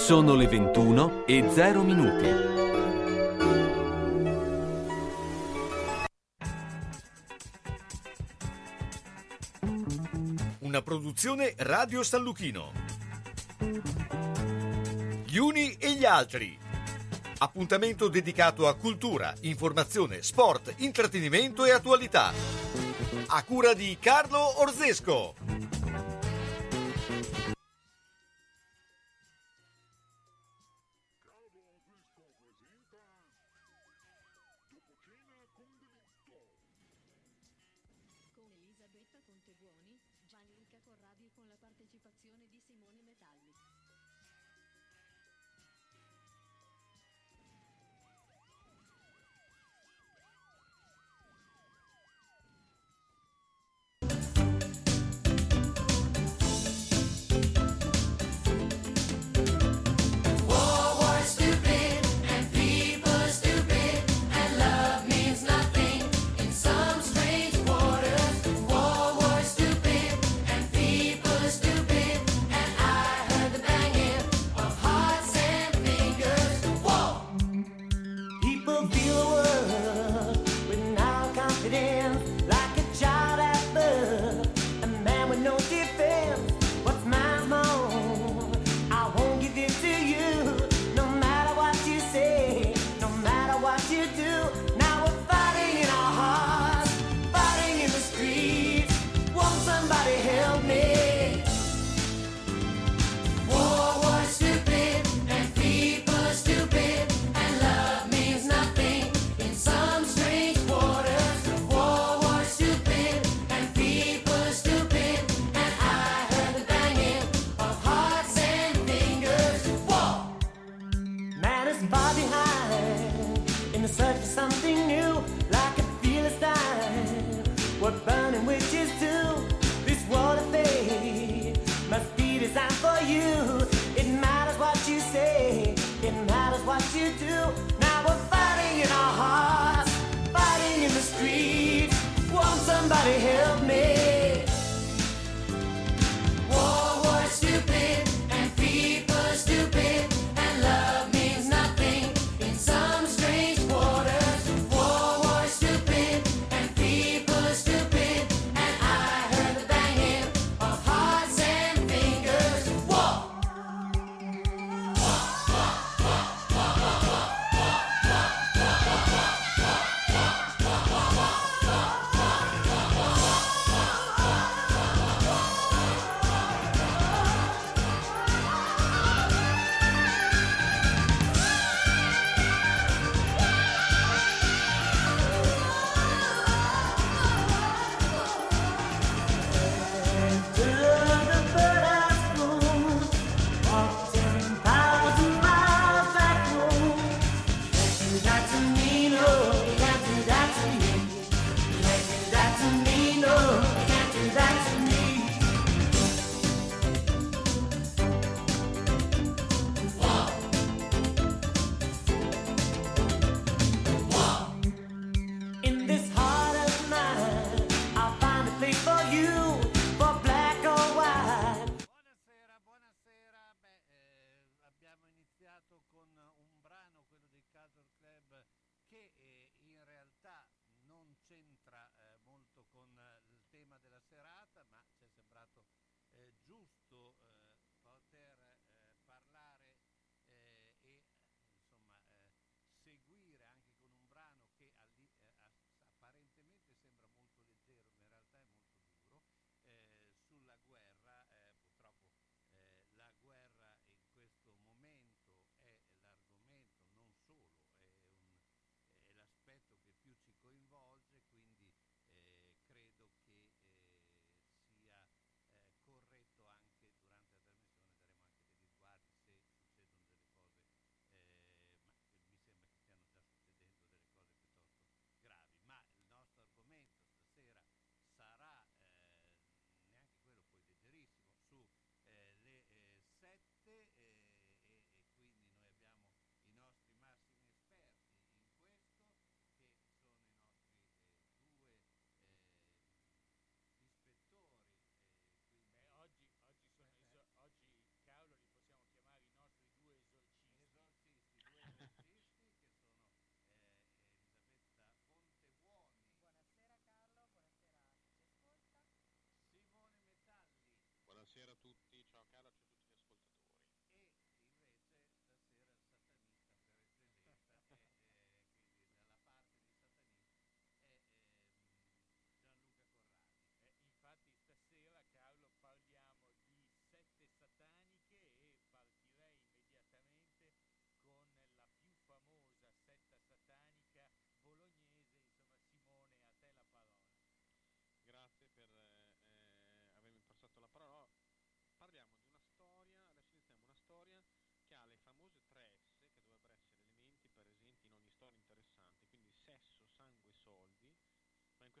[0.00, 2.26] Sono le 21 e 0 minuti.
[10.60, 12.72] Una produzione Radio San Lucchino.
[15.26, 16.58] Gli uni e gli altri.
[17.38, 22.32] Appuntamento dedicato a cultura, informazione, sport, intrattenimento e attualità.
[23.26, 25.59] A cura di Carlo Orzesco.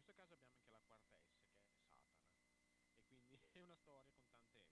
[0.00, 2.24] Questo caso abbiamo anche la quarta S che è Satana
[3.04, 4.64] e quindi è una storia con tante S.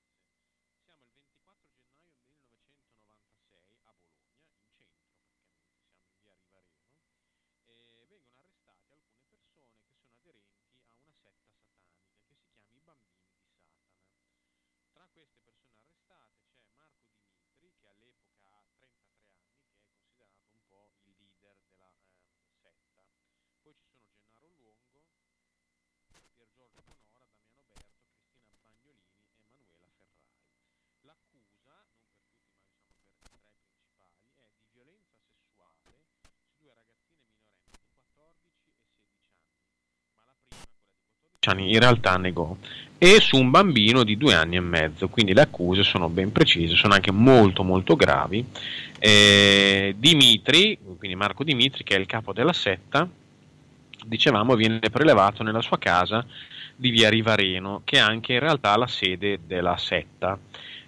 [0.73, 6.97] Siamo il 24 gennaio 1996 a Bologna, in centro praticamente, siamo in via Rivareno
[7.61, 12.65] e vengono arrestate alcune persone che sono aderenti a una setta satanica che si chiama
[12.73, 13.85] i Bambini di Satana.
[14.97, 20.57] Tra queste persone arrestate c'è Marco Dimitri, che all'epoca ha 33 anni, che è considerato
[20.57, 21.93] un po' il leader della
[22.25, 23.05] ehm, setta.
[23.61, 25.99] Poi ci sono Gennaro Luongo,
[26.33, 30.31] Pier Giorgio Bonora, Damiano Berto, Cristina Bagnolini e Manuela Ferrari.
[31.03, 36.01] L'accusa, non per tutti ma diciamo per i tre principali, è di violenza sessuale
[36.41, 39.53] su due ragazzine minorenni di 14 e 16 anni,
[40.15, 40.65] ma la prima,
[41.19, 42.57] quella di 14 anni, in realtà negò,
[42.99, 46.75] e su un bambino di due anni e mezzo, quindi le accuse sono ben precise,
[46.75, 48.45] sono anche molto molto gravi.
[48.99, 53.09] Eh, Dimitri, quindi Marco Dimitri, che è il capo della setta,
[54.05, 56.25] dicevamo viene prelevato nella sua casa
[56.75, 60.39] di via Rivareno, che è anche in realtà la sede della setta.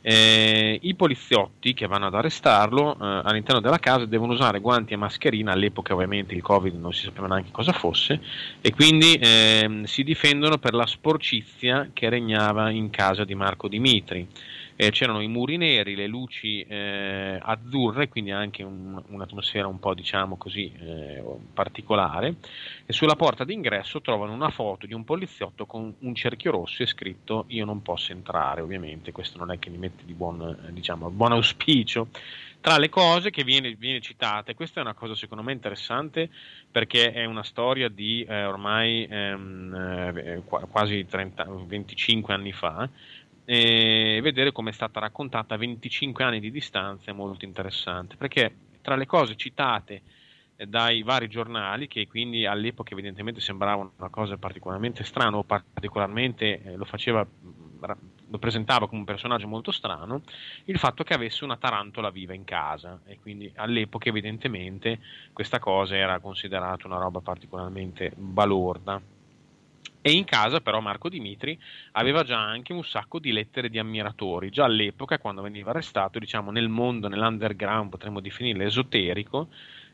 [0.02, 4.96] Eh, I poliziotti che vanno ad arrestarlo eh, all'interno della casa devono usare guanti e
[4.96, 8.20] mascherina, all'epoca ovviamente il Covid non si sapeva neanche cosa fosse,
[8.60, 14.26] e quindi ehm, si difendono per la sporcizia che regnava in casa di Marco Dimitri.
[14.82, 19.92] Eh, c'erano i muri neri, le luci eh, azzurre, quindi anche un- un'atmosfera un po'
[19.92, 21.22] diciamo così eh,
[21.52, 22.36] particolare.
[22.86, 26.86] E sulla porta d'ingresso trovano una foto di un poliziotto con un cerchio rosso e
[26.86, 29.12] scritto Io non posso entrare, ovviamente.
[29.12, 32.08] Questo non è che mi mette di buon, eh, diciamo, buon auspicio.
[32.62, 36.28] Tra le cose che viene, viene citata, questa è una cosa secondo me interessante
[36.70, 42.86] perché è una storia di eh, ormai ehm, eh, qua- quasi 30, 25 anni fa,
[43.52, 48.54] e vedere come è stata raccontata a 25 anni di distanza è molto interessante perché
[48.80, 50.02] tra le cose citate
[50.54, 56.62] eh, dai vari giornali che quindi all'epoca evidentemente sembravano una cosa particolarmente strana o particolarmente
[56.62, 57.26] eh, lo faceva
[57.80, 57.96] ra-
[58.28, 60.22] lo presentava come un personaggio molto strano
[60.66, 63.00] il fatto che avesse una tarantola viva in casa.
[63.04, 65.00] E quindi all'epoca evidentemente
[65.32, 69.02] questa cosa era considerata una roba particolarmente balorda
[70.02, 71.58] e in casa però Marco Dimitri
[71.92, 74.50] aveva già anche un sacco di lettere di ammiratori.
[74.50, 79.48] Già all'epoca, quando veniva arrestato, diciamo nel mondo, nell'underground, potremmo definirlo esoterico,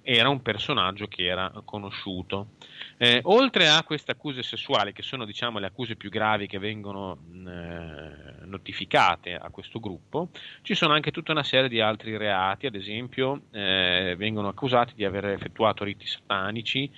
[0.08, 2.50] era un personaggio che era conosciuto.
[2.97, 7.19] Eh, oltre a queste accuse sessuali, che sono diciamo le accuse più gravi che vengono
[7.32, 10.29] eh, notificate a questo gruppo,
[10.62, 15.05] ci sono anche tutta una serie di altri reati, ad esempio eh, vengono accusati di
[15.05, 16.89] aver effettuato riti satanici,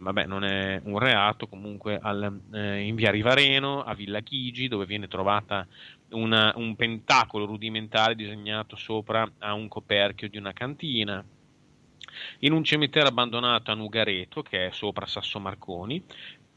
[0.00, 4.86] vabbè, non è un reato, comunque al, eh, in via Rivareno, a Villa Chigi, dove
[4.86, 5.66] viene trovata
[6.10, 11.24] una- un pentacolo rudimentale disegnato sopra a un coperchio di una cantina.
[12.40, 16.02] In un cimitero abbandonato a Nugareto, che è sopra Sasso Marconi,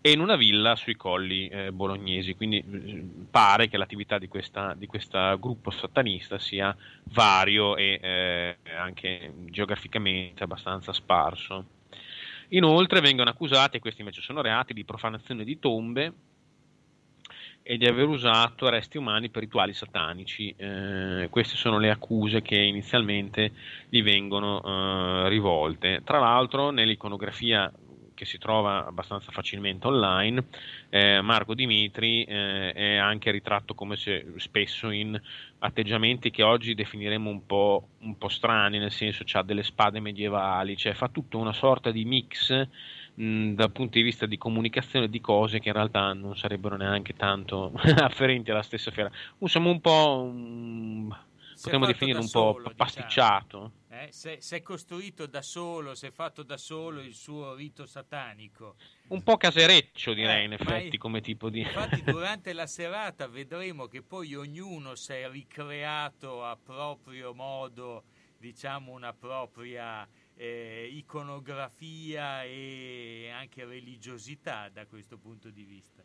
[0.06, 2.36] e in una villa sui colli eh, bolognesi.
[2.36, 10.44] Quindi eh, pare che l'attività di questo gruppo satanista sia vario e eh, anche geograficamente
[10.44, 11.66] abbastanza sparso.
[12.54, 16.14] Inoltre vengono accusati, e questi invece sono reati, di profanazione di tombe
[17.66, 20.54] e di aver usato resti umani per rituali satanici.
[20.56, 23.54] Eh, queste sono le accuse che inizialmente
[23.90, 26.02] gli vengono eh, rivolte.
[26.04, 27.72] Tra l'altro, nell'iconografia
[28.14, 30.46] che si trova abbastanza facilmente online,
[30.90, 35.20] eh, Marco Dimitri eh, è anche ritratto come se spesso in
[35.60, 40.76] atteggiamenti che oggi definiremmo un po', un po' strani, nel senso ha delle spade medievali,
[40.78, 42.68] cioè fa tutta una sorta di mix
[43.16, 47.14] mh, dal punto di vista di comunicazione di cose che in realtà non sarebbero neanche
[47.16, 49.12] tanto afferenti alla stessa fiera.
[49.40, 51.16] Insomma, un po' un-
[51.60, 53.34] potremmo definire un solo, po' diciamo.
[53.94, 57.86] Eh, se, se è costruito da solo, se è fatto da solo il suo rito
[57.86, 58.76] satanico.
[59.10, 61.60] Un po' casereccio direi Eh, in effetti come tipo di...
[61.60, 68.06] Infatti durante la serata vedremo che poi ognuno si è ricreato a proprio modo,
[68.40, 76.04] diciamo, una propria eh, iconografia e anche religiosità da questo punto di vista.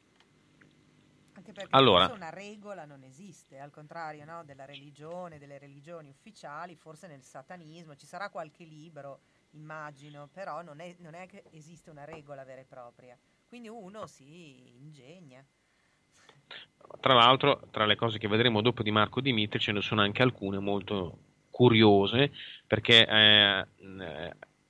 [1.39, 2.09] Anche perché Allora.
[2.09, 7.23] forse una regola non esiste, al contrario no, della religione, delle religioni ufficiali, forse nel
[7.23, 12.43] satanismo ci sarà qualche libro, immagino, però non è, non è che esiste una regola
[12.43, 13.17] vera e propria.
[13.47, 15.45] Quindi uno si ingegna.
[16.99, 20.23] Tra l'altro, tra le cose che vedremo dopo di Marco Dimitri ce ne sono anche
[20.23, 21.19] alcune molto
[21.51, 22.33] curiose
[22.67, 23.67] perché eh,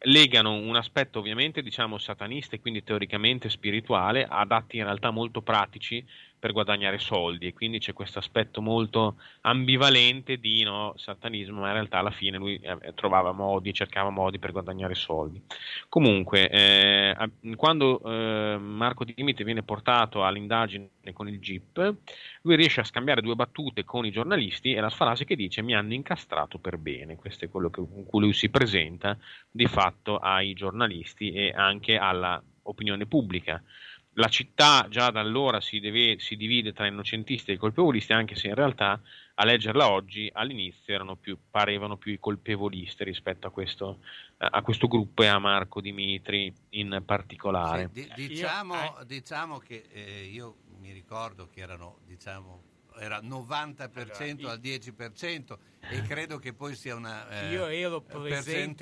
[0.01, 5.43] legano un aspetto ovviamente diciamo satanista e quindi teoricamente spirituale ad atti in realtà molto
[5.43, 6.05] pratici
[6.39, 11.73] per guadagnare soldi e quindi c'è questo aspetto molto ambivalente di no, satanismo, ma in
[11.75, 15.43] realtà alla fine lui eh, trovava modi, cercava modi per guadagnare soldi.
[15.89, 17.17] Comunque, eh,
[17.57, 21.95] quando eh, Marco Dimitri viene portato all'indagine con il GIP,
[22.43, 25.75] lui riesce a scambiare due battute con i giornalisti e la frase che dice mi
[25.75, 29.17] hanno incastrato per bene, questo è quello che- con cui lui si presenta
[29.51, 33.63] di fatto ai giornalisti e anche alla opinione pubblica.
[34.19, 38.49] La città già da allora si, deve- si divide tra innocentisti e colpevolisti, anche se
[38.49, 39.01] in realtà
[39.35, 44.01] a leggerla oggi all'inizio erano più, parevano più i colpevolisti rispetto a questo,
[44.39, 47.91] a questo gruppo e a Marco Dimitri in particolare.
[47.93, 52.63] Sì, di- diciamo, diciamo che eh, io mi ricordo che erano diciamo
[52.99, 55.59] era 90% al 10%
[55.91, 58.35] e credo che poi sia una eh, io ero presente,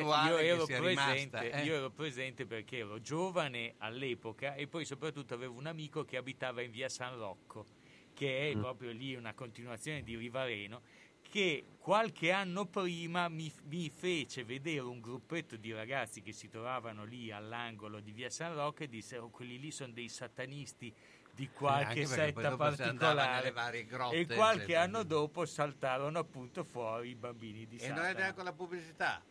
[0.02, 1.64] percentuale io che ero sia presente, rimasta, eh.
[1.64, 6.62] io ero presente perché ero giovane all'epoca e poi soprattutto avevo un amico che abitava
[6.62, 7.66] in via San Rocco,
[8.14, 8.60] che è Mm.
[8.60, 10.82] proprio lì una continuazione di Rivareno,
[11.28, 17.04] che qualche anno prima mi, mi fece vedere un gruppetto di ragazzi che si trovavano
[17.04, 20.94] lì all'angolo di via San Rocco e disse "Oh, quelli lì sono dei satanisti
[21.36, 23.52] di qualche poi setta particolare
[23.84, 24.80] grotte, e qualche eccetera.
[24.80, 28.00] anno dopo saltarono appunto fuori i bambini di E Satana.
[28.00, 29.22] noi andiamo con la pubblicità.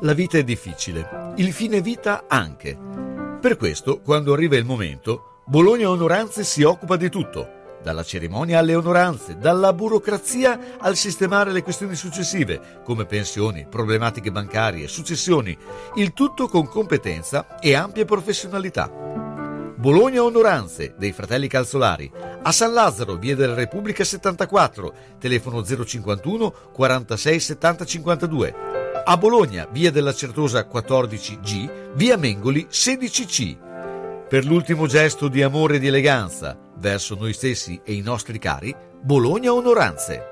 [0.00, 2.74] La vita è difficile, il fine vita anche.
[2.74, 8.74] Per questo, quando arriva il momento, Bologna Onoranze si occupa di tutto, dalla cerimonia alle
[8.74, 15.56] onoranze, dalla burocrazia al sistemare le questioni successive, come pensioni, problematiche bancarie, successioni,
[15.96, 18.90] il tutto con competenza e ampia professionalità.
[19.82, 22.08] Bologna Onoranze dei fratelli Calzolari,
[22.42, 28.54] a San Lazzaro, via della Repubblica 74, telefono 051 46 70 52.
[29.04, 34.28] A Bologna, via della Certosa 14G, via Mengoli 16C.
[34.28, 38.74] Per l'ultimo gesto di amore e di eleganza verso noi stessi e i nostri cari,
[39.00, 40.31] Bologna Onoranze.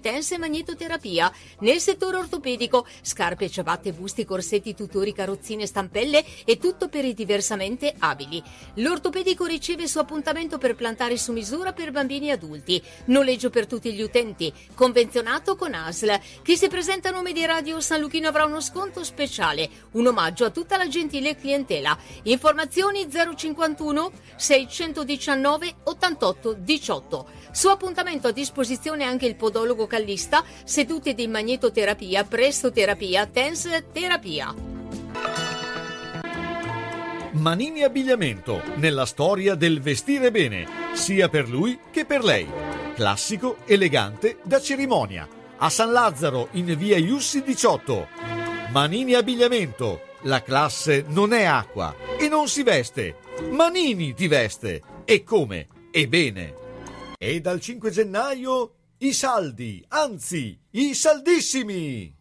[0.00, 1.32] tensa e magnetoterapia.
[1.60, 7.94] Nel settore ortopedico, scarpe, ciabatte, busti, corsetti, tutori, carrozzine, stampelle e tutto per i diversamente
[7.98, 8.42] abili.
[8.74, 12.82] L'ortopedico riceve su appuntamento per plantare su misura per bambini e adulti.
[13.06, 14.52] Noleggio per tutti gli utenti.
[14.74, 16.20] Convenzionato con ASL.
[16.42, 19.68] Chi si presenta a nome di Radio San Luchino avrà uno sconto speciale.
[19.92, 21.96] Un omaggio a tutta la gentile clientela.
[22.22, 27.28] Informazioni 051 619 88 18.
[27.50, 34.54] Su appuntamento a disposizione anche il podologo callista, sedute di magnetoterapia, prestoterapia, tense terapia.
[37.32, 42.46] Manini Abbigliamento, nella storia del vestire bene, sia per lui che per lei.
[42.94, 45.28] Classico, elegante, da cerimonia.
[45.56, 48.06] A San Lazzaro, in via Iussi 18.
[48.70, 53.16] Manini Abbigliamento, la classe non è acqua e non si veste.
[53.50, 54.80] Manini ti veste.
[55.04, 55.66] E come?
[55.90, 56.54] E bene.
[57.18, 58.72] E dal 5 gennaio
[59.04, 62.13] i saldi, anzi, i saldissimi.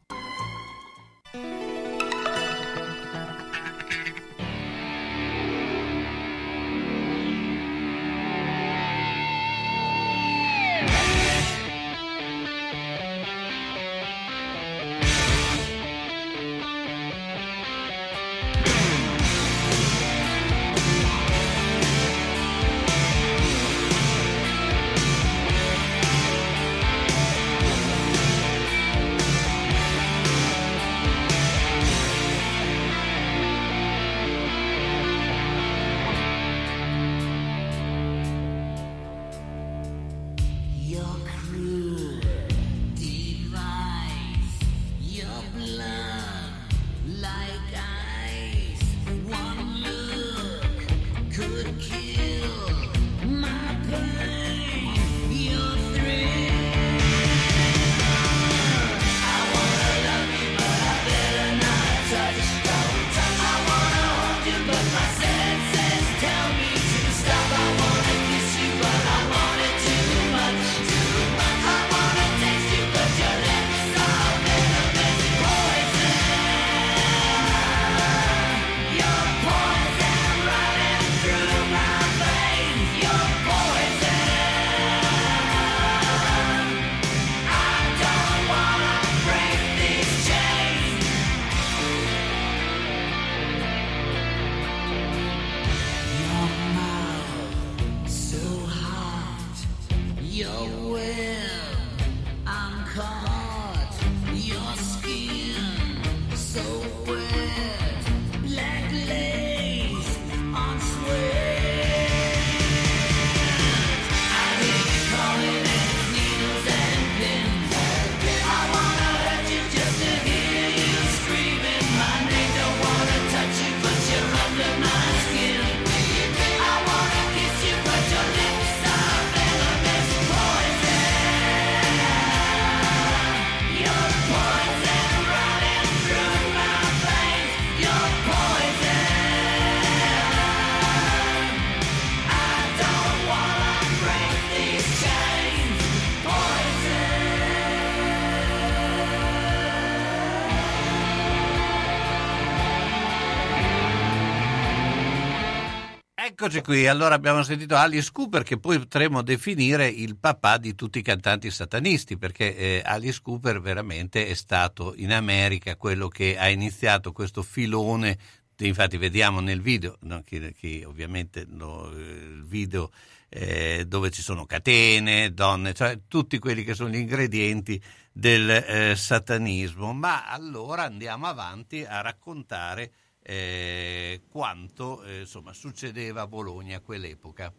[156.43, 160.99] Eccoci qui, allora abbiamo sentito Alice Cooper che poi potremmo definire il papà di tutti
[160.99, 166.49] i cantanti satanisti perché eh, Alice Cooper veramente è stato in America quello che ha
[166.49, 168.17] iniziato questo filone,
[168.57, 172.91] infatti vediamo nel video, no, che, che ovviamente no, eh, il video
[173.29, 178.95] eh, dove ci sono catene, donne, cioè tutti quelli che sono gli ingredienti del eh,
[178.97, 182.91] satanismo, ma allora andiamo avanti a raccontare
[183.23, 187.51] eh, quanto eh, insomma, succedeva a Bologna a quell'epoca.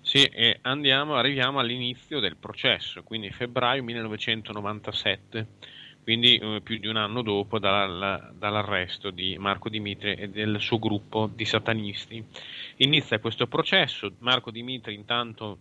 [0.00, 5.46] Sì, e andiamo, arriviamo all'inizio del processo, quindi febbraio 1997,
[6.02, 10.78] quindi eh, più di un anno dopo dalla- dall'arresto di Marco Dimitri e del suo
[10.78, 12.22] gruppo di satanisti.
[12.76, 15.58] Inizia questo processo, Marco Dimitri intanto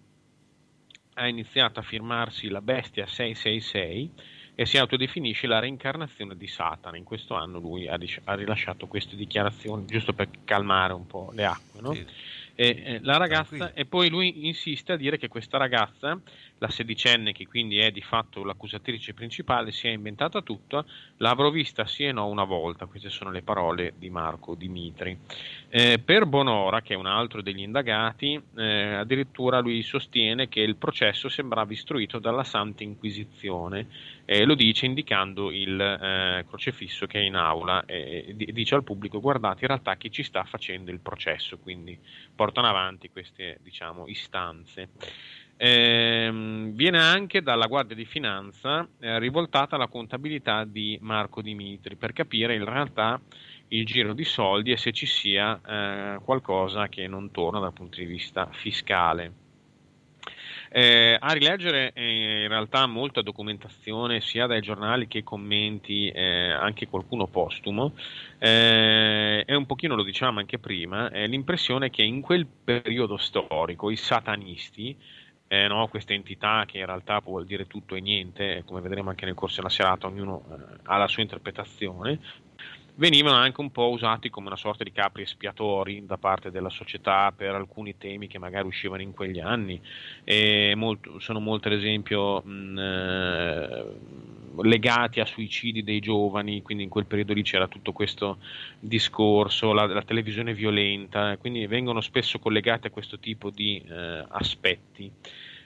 [1.15, 4.11] ha iniziato a firmarsi la bestia 666
[4.55, 6.97] e si autodefinisce la reincarnazione di Satana.
[6.97, 11.31] In questo anno lui ha, dic- ha rilasciato queste dichiarazioni, giusto per calmare un po'
[11.33, 11.81] le acque.
[11.81, 11.93] no?
[11.93, 12.05] Sì.
[12.55, 16.21] E, eh, la ragazza, e poi lui insiste a dire che questa ragazza,
[16.63, 20.85] la sedicenne, che quindi è di fatto l'accusatrice principale, si è inventata tutto,
[21.17, 22.85] l'avrò vista sì e no una volta.
[22.85, 25.17] Queste sono le parole di Marco Dimitri.
[25.67, 30.77] Eh, per Bonora, che è un altro degli indagati, eh, addirittura lui sostiene che il
[30.77, 33.87] processo sembrava istruito dalla Santa Inquisizione.
[34.23, 38.85] Eh, lo dice indicando il eh, crocefisso che è in aula e di- dice al
[38.85, 41.99] pubblico guardate in realtà chi ci sta facendo il processo, quindi
[42.33, 44.91] portano avanti queste diciamo, istanze.
[45.65, 52.11] Ehm, viene anche dalla Guardia di Finanza eh, rivoltata la contabilità di Marco Dimitri per
[52.11, 53.17] capire in realtà
[53.69, 57.99] il giro di soldi e se ci sia eh, qualcosa che non torna dal punto
[57.99, 59.31] di vista fiscale.
[60.69, 66.87] Eh, a rileggere eh, in realtà molta documentazione sia dai giornali che commenti, eh, anche
[66.87, 67.93] qualcuno postumo,
[68.37, 73.91] eh, e un pochino lo diciamo anche prima, eh, l'impressione che in quel periodo storico
[73.91, 74.97] i satanisti,
[75.53, 79.25] eh, no, questa entità che in realtà vuol dire tutto e niente, come vedremo anche
[79.25, 82.19] nel corso della serata, ognuno eh, ha la sua interpretazione,
[82.95, 87.31] venivano anche un po' usati come una sorta di capri espiatori da parte della società
[87.35, 89.79] per alcuni temi che magari uscivano in quegli anni.
[90.75, 93.85] Molto- sono molti, ad esempio, mh, eh,
[94.61, 98.37] legati a suicidi dei giovani, quindi in quel periodo lì c'era tutto questo
[98.79, 105.11] discorso, la, la televisione violenta, quindi vengono spesso collegati a questo tipo di eh, aspetti.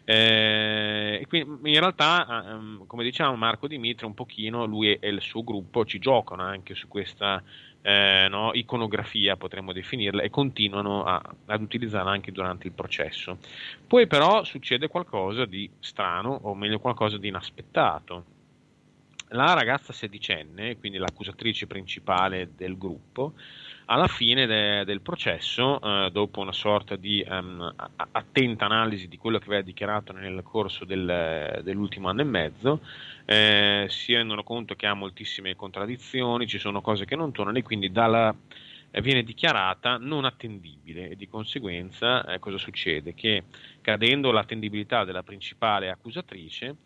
[0.09, 5.19] Eh, quindi in realtà, ehm, come diciamo, Marco Dimitri un pochino, lui e, e il
[5.19, 7.43] suo gruppo ci giocano anche su questa
[7.81, 13.37] eh, no, iconografia, potremmo definirla, e continuano a- ad utilizzarla anche durante il processo.
[13.85, 18.25] Poi però succede qualcosa di strano, o meglio qualcosa di inaspettato.
[19.31, 23.33] La ragazza sedicenne, quindi l'accusatrice principale del gruppo,
[23.89, 27.73] alla fine de- del processo, eh, dopo una sorta di a-
[28.11, 32.81] attenta analisi di quello che aveva dichiarato nel corso del- dell'ultimo anno e mezzo,
[33.25, 37.63] eh, si rendono conto che ha moltissime contraddizioni, ci sono cose che non tornano e
[37.63, 38.35] quindi dalla-
[38.91, 43.13] eh, viene dichiarata non attendibile e di conseguenza eh, cosa succede?
[43.13, 43.45] Che
[43.81, 46.77] cadendo l'attendibilità della principale accusatrice,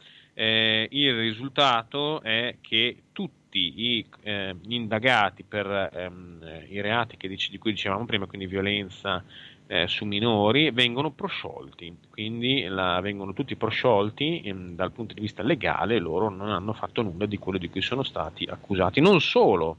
[0.42, 7.16] eh, il risultato è che tutti i, eh, gli indagati per ehm, eh, i reati
[7.16, 9.24] che di cui dicevamo prima, quindi violenza
[9.68, 15.44] eh, su minori, vengono prosciolti, quindi la- vengono tutti prosciolti ehm, dal punto di vista
[15.44, 19.00] legale, loro non hanno fatto nulla di quello di cui sono stati accusati.
[19.00, 19.78] Non solo,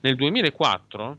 [0.00, 1.18] nel 2004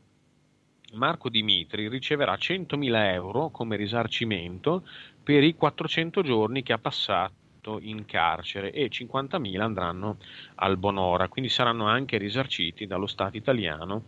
[0.94, 4.88] Marco Dimitri riceverà 100.000 euro come risarcimento
[5.24, 7.45] per i 400 giorni che ha passato
[7.82, 10.18] in carcere e 50.000 andranno
[10.56, 14.04] al Bonora, quindi saranno anche risarciti dallo Stato italiano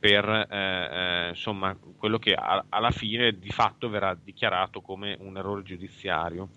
[0.00, 5.36] per eh, eh, insomma, quello che a- alla fine di fatto verrà dichiarato come un
[5.36, 6.48] errore giudiziario.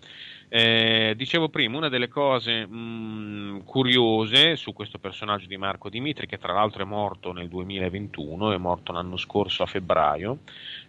[0.48, 6.38] Eh, dicevo prima, una delle cose mh, curiose su questo personaggio di Marco Dimitri, che
[6.38, 10.38] tra l'altro è morto nel 2021, è morto l'anno scorso a febbraio,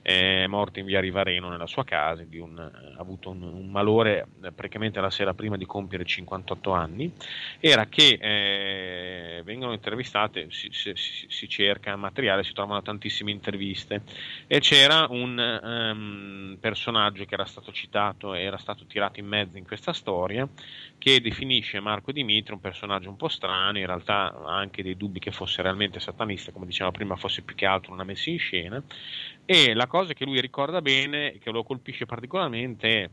[0.07, 4.51] è morto in via Rivareno nella sua casa, un- ha avuto un, un malore eh,
[4.51, 7.11] praticamente la sera prima di compiere 58 anni,
[7.59, 14.03] era che eh, vengono intervistate, si, si- si- cerca materiale, si trovano tantissime interviste
[14.47, 19.57] e c'era un ehm, personaggio che era stato citato e era stato tirato in mezzo
[19.57, 20.47] in questa storia
[20.97, 25.19] che definisce Marco Dimitri un personaggio un po' strano, in realtà ha anche dei dubbi
[25.19, 28.83] che fosse realmente satanista, come diceva prima, fosse più che altro una messa in scena.
[29.45, 33.09] E la cosa che lui ricorda bene, e che lo colpisce particolarmente, è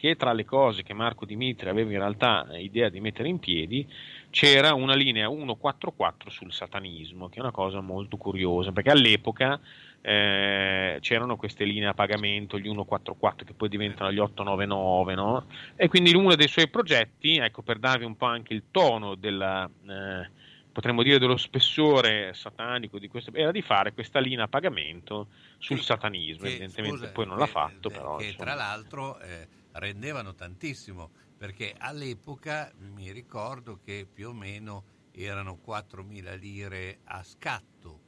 [0.00, 3.86] che tra le cose che Marco Dimitri aveva in realtà idea di mettere in piedi
[4.30, 9.60] c'era una linea 144 sul satanismo, che è una cosa molto curiosa, perché all'epoca
[10.00, 15.46] eh, c'erano queste linee a pagamento, gli 144 che poi diventano gli 899, no?
[15.76, 19.68] E quindi uno dei suoi progetti, ecco, per darvi un po' anche il tono della,
[19.86, 20.30] eh,
[20.80, 25.78] potremmo dire dello spessore satanico di questo, era di fare questa linea a pagamento sul
[25.80, 26.96] satanismo, che, evidentemente.
[27.00, 31.74] scusa, poi non l'ha che- fatto, eh, però che tra l'altro eh, rendevano tantissimo perché
[31.76, 38.00] all'epoca mi ricordo che più o meno erano 4.000 lire a scatto.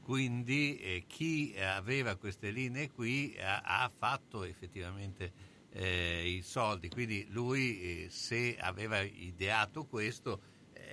[0.00, 5.32] Quindi eh, chi aveva queste linee qui ha, ha fatto effettivamente
[5.70, 6.88] eh, i soldi.
[6.88, 10.42] Quindi lui eh, se aveva ideato questo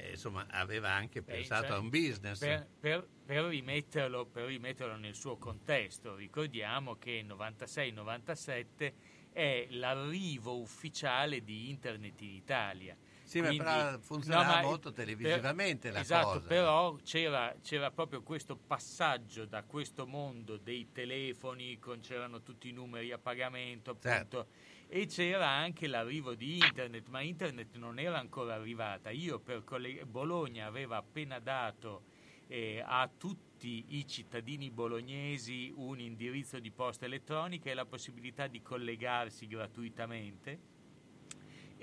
[0.03, 4.45] eh, insomma aveva anche Beh, pensato cioè, a un business Per, per- per rimetterlo, per
[4.45, 8.93] rimetterlo nel suo contesto, ricordiamo che 96-97
[9.31, 12.95] è l'arrivo ufficiale di Internet in Italia.
[13.23, 16.47] Sì, ma Quindi- però funzionava ma- molto televisivamente la esatto, cosa.
[16.47, 22.73] però c'era, c'era proprio questo passaggio da questo mondo dei telefoni, con, c'erano tutti i
[22.73, 24.47] numeri a pagamento, appunto, Certo.
[24.87, 29.09] E c'era anche l'arrivo di internet, ma internet non era ancora arrivata.
[29.09, 32.03] Io per colle- Bologna aveva appena dato
[32.47, 38.61] eh, a tutti i cittadini bolognesi un indirizzo di posta elettronica e la possibilità di
[38.61, 40.71] collegarsi gratuitamente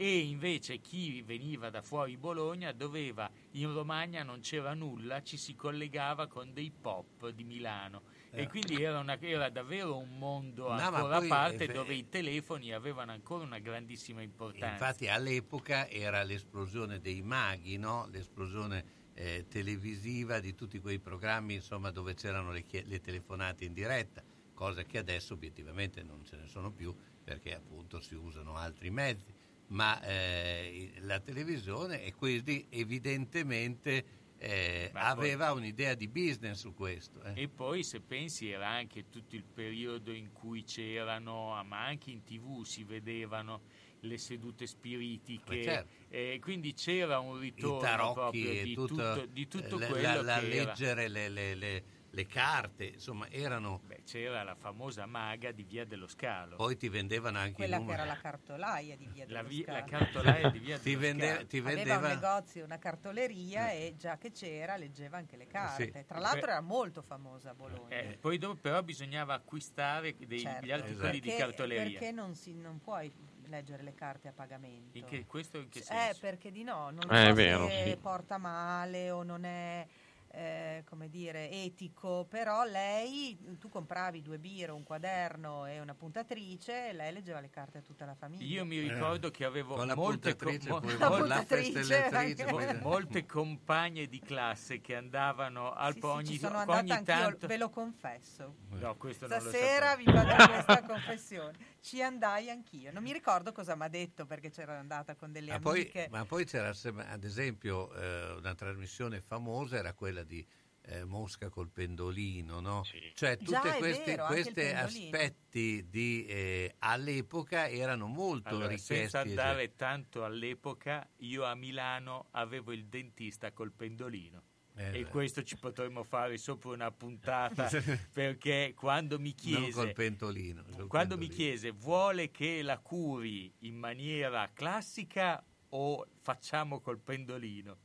[0.01, 5.55] e invece chi veniva da fuori Bologna doveva, in Romagna non c'era nulla, ci si
[5.55, 8.05] collegava con dei pop di Milano.
[8.33, 12.09] E quindi era, una- era davvero un mondo No, ancora a parte eh, dove i
[12.09, 14.73] telefoni avevano ancora una grandissima importanza.
[14.73, 18.07] Infatti all'epoca era l'esplosione dei maghi, no?
[18.11, 23.73] l'esplosione eh, televisiva di tutti quei programmi insomma, dove c'erano le, chie- le telefonate in
[23.73, 28.91] diretta, cosa che adesso obiettivamente non ce ne sono più perché appunto si usano altri
[28.91, 29.35] mezzi.
[29.71, 37.23] Ma eh, la televisione e quindi evidentemente eh, aveva un'idea di business su questo.
[37.23, 37.43] eh.
[37.43, 42.11] E poi se pensi era anche tutto il periodo in cui c'erano, ah, ma anche
[42.11, 43.61] in tv si vedevano
[44.01, 45.91] le sedute spiritiche, certo.
[46.09, 50.23] eh, quindi c'era un ritorno tarocchi proprio di tutto, tutto, di tutto eh, la- quello
[50.23, 50.47] la, era.
[50.49, 53.81] leggere le, le- le- le carte, insomma erano...
[53.87, 56.57] Beh, c'era la famosa maga di Via dello Scalo.
[56.57, 59.65] Poi ti vendevano anche Quella i che era la cartolaia di Via La dello vi-
[59.65, 59.87] la Scalo.
[59.87, 61.47] cartolaia di Via Ti dello vende- Scalo.
[61.47, 65.93] ti Aveva un vendeva- negozio, una cartoleria e già che c'era leggeva anche le carte.
[65.95, 66.05] Sì.
[66.07, 67.89] Tra l'altro Beh- era molto famosa a Bologna.
[67.97, 70.67] Eh, poi dopo però bisognava acquistare dei, Certo.
[70.67, 71.99] gli articoli di Perché- cartoleria.
[71.99, 73.13] Perché non, si, non puoi
[73.47, 74.97] leggere le carte a pagamento?
[74.99, 76.21] In che- questo in che Eh, senso?
[76.21, 77.97] perché di no, non Eh, è so vero, se sì.
[77.97, 79.87] porta male o non è
[80.33, 86.91] eh, come dire etico, però lei tu compravi due birre, un quaderno e una puntatrice
[86.91, 88.45] e lei leggeva le carte a tutta la famiglia.
[88.45, 90.83] Io mi ricordo che avevo Eh, Con la molte, co- mo- mo-
[92.81, 97.71] molte compagne di classe che andavano al Sì, sì, ogni, sono ogni tanto ve lo
[97.71, 98.55] confesso.
[98.69, 101.59] no questo non lo Stasera vi faccio questa confessione.
[101.81, 102.93] Ci andai anch'io.
[102.93, 106.09] Non mi ricordo cosa mi ha detto perché c'era andata con delle Ma poi, amiche.
[106.11, 106.73] ma poi c'era
[107.09, 110.47] ad esempio eh, una trasmissione famosa, era quella di
[110.83, 112.85] eh, Mosca col pendolino, no?
[113.15, 118.95] Cioè tutti questi aspetti di, eh, all'epoca erano molto Allora, richiesti.
[118.95, 124.43] senza cioè- andare tanto all'epoca, io a Milano avevo il dentista col pendolino.
[124.77, 125.09] Eh, e beh.
[125.11, 127.69] questo ci potremmo fare sopra una puntata
[128.13, 130.63] perché quando mi non chiese col pentolino.
[130.63, 131.51] col quando mi pendolino.
[131.51, 137.77] chiese vuole che la curi in maniera classica o facciamo col pendolino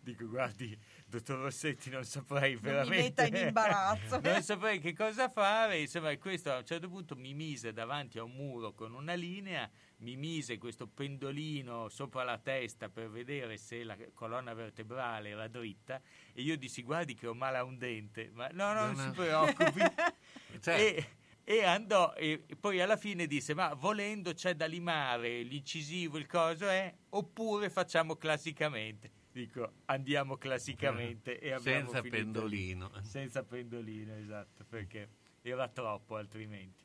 [0.00, 0.76] dico guardi
[1.14, 4.20] dottor Rossetti non saprei Non mi veramente metta in imbarazzo.
[4.22, 8.18] non saprei che cosa fare insomma e questo a un certo punto mi mise davanti
[8.18, 13.56] a un muro con una linea mi mise questo pendolino sopra la testa per vedere
[13.56, 16.00] se la colonna vertebrale era dritta
[16.32, 19.02] e io dissi guardi che ho male a un dente ma no no non No,
[19.02, 19.80] si preoccupi
[20.60, 21.06] Cioè, e,
[21.46, 26.66] E andò, e poi alla fine disse: Ma volendo c'è da limare l'incisivo, il coso
[26.68, 29.10] è, oppure facciamo classicamente.
[29.34, 32.90] Dico, andiamo classicamente e abbiamo Senza finito pendolino.
[33.02, 35.08] Senza pendolino, esatto, perché
[35.42, 36.84] era troppo altrimenti.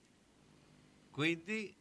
[1.12, 1.72] Quindi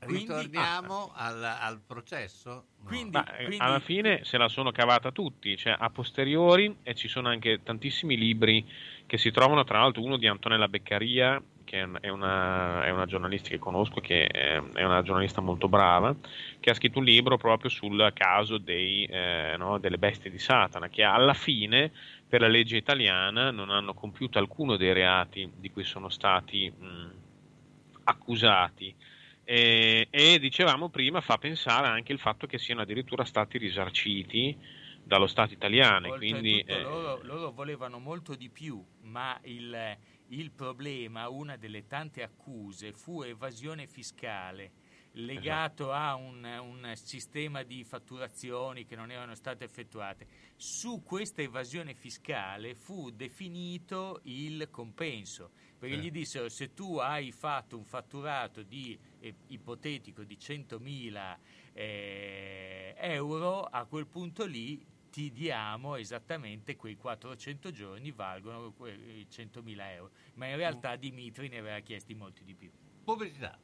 [0.00, 2.50] Quindi- ritorniamo al, al processo.
[2.50, 2.88] No.
[2.88, 6.96] Quindi, Ma, eh, quindi- alla fine se la sono cavata tutti, cioè a posteriori, e
[6.96, 8.68] ci sono anche tantissimi libri
[9.06, 12.90] che si trovano, tra l'altro uno di Antonella Beccaria, che è un- è una, è
[12.90, 16.16] una giornalista che conosco, che è, è una giornalista molto brava,
[16.58, 20.88] che ha scritto un libro proprio sul caso dei, eh, no, delle bestie di Satana,
[20.88, 21.92] che alla fine,
[22.26, 27.10] per la legge italiana, non hanno compiuto alcuno dei reati di cui sono stati mh,
[28.04, 28.94] accusati.
[29.44, 34.56] E, e dicevamo prima, fa pensare anche il fatto che siano addirittura stati risarciti
[35.02, 36.14] dallo Stato italiano.
[36.16, 39.96] Quindi, eh, loro, loro volevano molto di più, ma il,
[40.28, 44.72] il problema, una delle tante accuse, fu evasione fiscale
[45.12, 50.26] legato a un, un sistema di fatturazioni che non erano state effettuate.
[50.56, 55.98] Su questa evasione fiscale fu definito il compenso, perché Eh.
[55.98, 61.36] gli dissero se tu hai fatto un fatturato di eh, ipotetico di 100.000
[61.72, 69.92] eh, euro, a quel punto lì ti diamo esattamente quei 400 giorni valgono quei 100.000
[69.92, 70.10] euro.
[70.34, 72.70] Ma in realtà Dimitri ne aveva chiesti molti di più.
[73.04, 73.58] Pubblicità.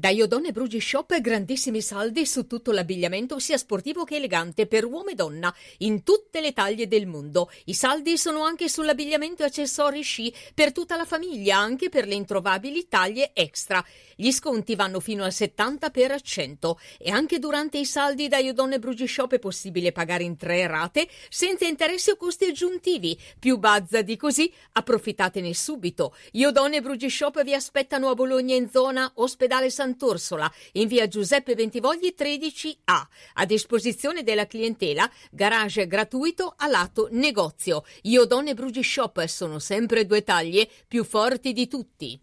[0.00, 5.10] Da Iodone Brugi Shop grandissimi saldi su tutto l'abbigliamento sia sportivo che elegante per uomo
[5.10, 7.50] e donna in tutte le taglie del mondo.
[7.66, 12.14] I saldi sono anche sull'abbigliamento e accessori sci per tutta la famiglia, anche per le
[12.14, 13.84] introvabili taglie extra.
[14.16, 19.34] Gli sconti vanno fino al 70% e anche durante i saldi da Iodone Brugi Shop
[19.34, 23.20] è possibile pagare in tre rate senza interessi o costi aggiuntivi.
[23.38, 26.16] Più bazza di così, approfittatene subito.
[26.32, 32.14] Iodone Brugi Shop vi aspettano a Bologna in zona Ospedale Sant'Orsola, in via Giuseppe Bentivogli
[32.16, 33.06] 13A.
[33.34, 37.84] A disposizione della clientela, garage gratuito a lato negozio.
[38.02, 42.20] Iodone Brugi Shop sono sempre due taglie più forti di tutti.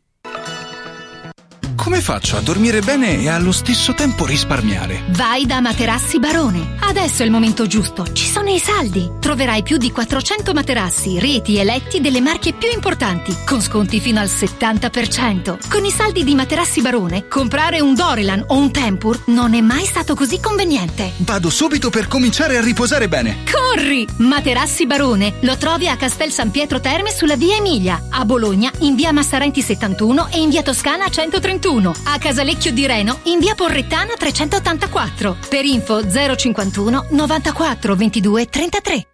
[1.88, 5.06] Come faccio a dormire bene e allo stesso tempo risparmiare?
[5.12, 6.76] Vai da Materassi Barone.
[6.82, 8.12] Adesso è il momento giusto.
[8.12, 9.10] Ci sono i saldi.
[9.22, 14.20] Troverai più di 400 materassi, reti e letti delle marche più importanti, con sconti fino
[14.20, 15.70] al 70%.
[15.70, 19.86] Con i saldi di Materassi Barone, comprare un Dorilan o un Tempur non è mai
[19.86, 21.14] stato così conveniente.
[21.20, 23.44] Vado subito per cominciare a riposare bene.
[23.50, 24.06] Corri!
[24.18, 25.36] Materassi Barone.
[25.42, 29.62] Lo trovi a Castel San Pietro Terme sulla via Emilia, a Bologna in via Massarenti
[29.62, 35.38] 71 e in via Toscana 131, a Casalecchio di Reno in via Porrettana 384.
[35.48, 39.08] Per info 051 94 22 33.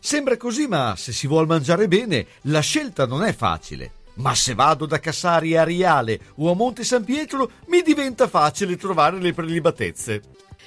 [0.00, 3.92] Sembra così, ma se si vuol mangiare bene, la scelta non è facile.
[4.14, 8.76] Ma se vado da Cassari a Riale o a Monte San Pietro, mi diventa facile
[8.76, 10.22] trovare le prelibatezze.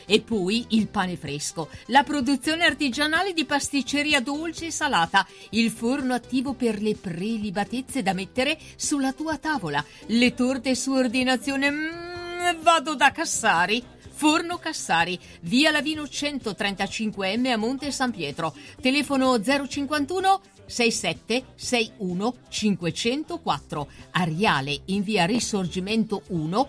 [0.06, 6.14] E poi il pane fresco, la produzione artigianale di pasticceria dolce e salata, il forno
[6.14, 11.72] attivo per le prelibatezze da mettere sulla tua tavola, le torte su ordinazione.
[11.72, 13.84] Mm, vado da Cassari.
[14.18, 18.56] Forno Cassari, via Lavino 135M a Monte San Pietro.
[18.80, 23.88] Telefono 051 67 61 504.
[24.12, 26.68] Ariale in via Risorgimento 1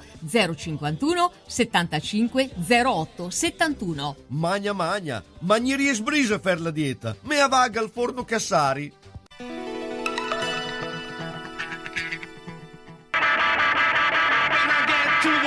[0.54, 4.16] 051 75 08 71.
[4.28, 7.16] Magna magna, magnerie sbrisa per la dieta.
[7.22, 8.92] Mea vaga al forno Cassari.
[15.22, 15.46] to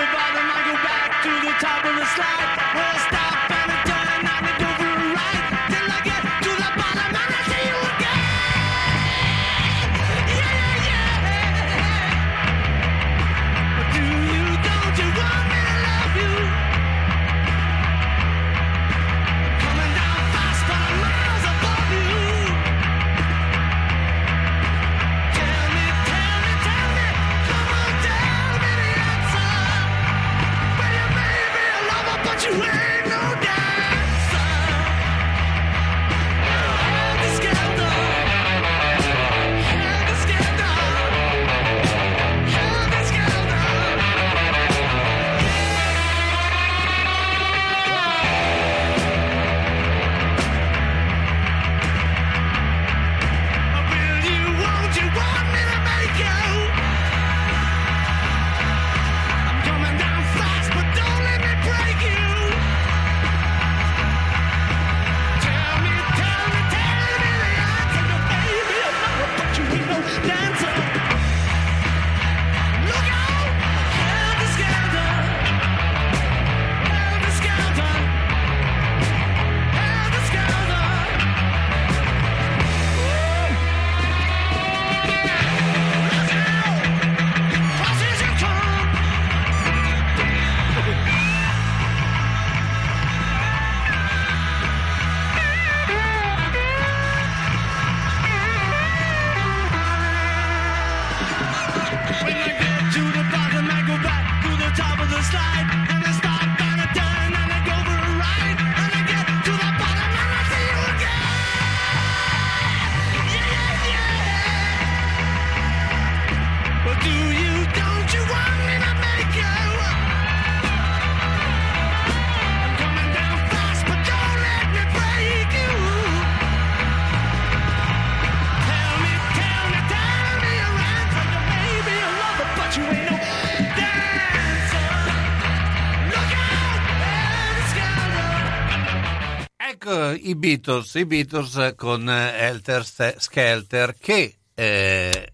[140.30, 145.34] i Beatles, i Beatles con eh, Helter Skelter che eh,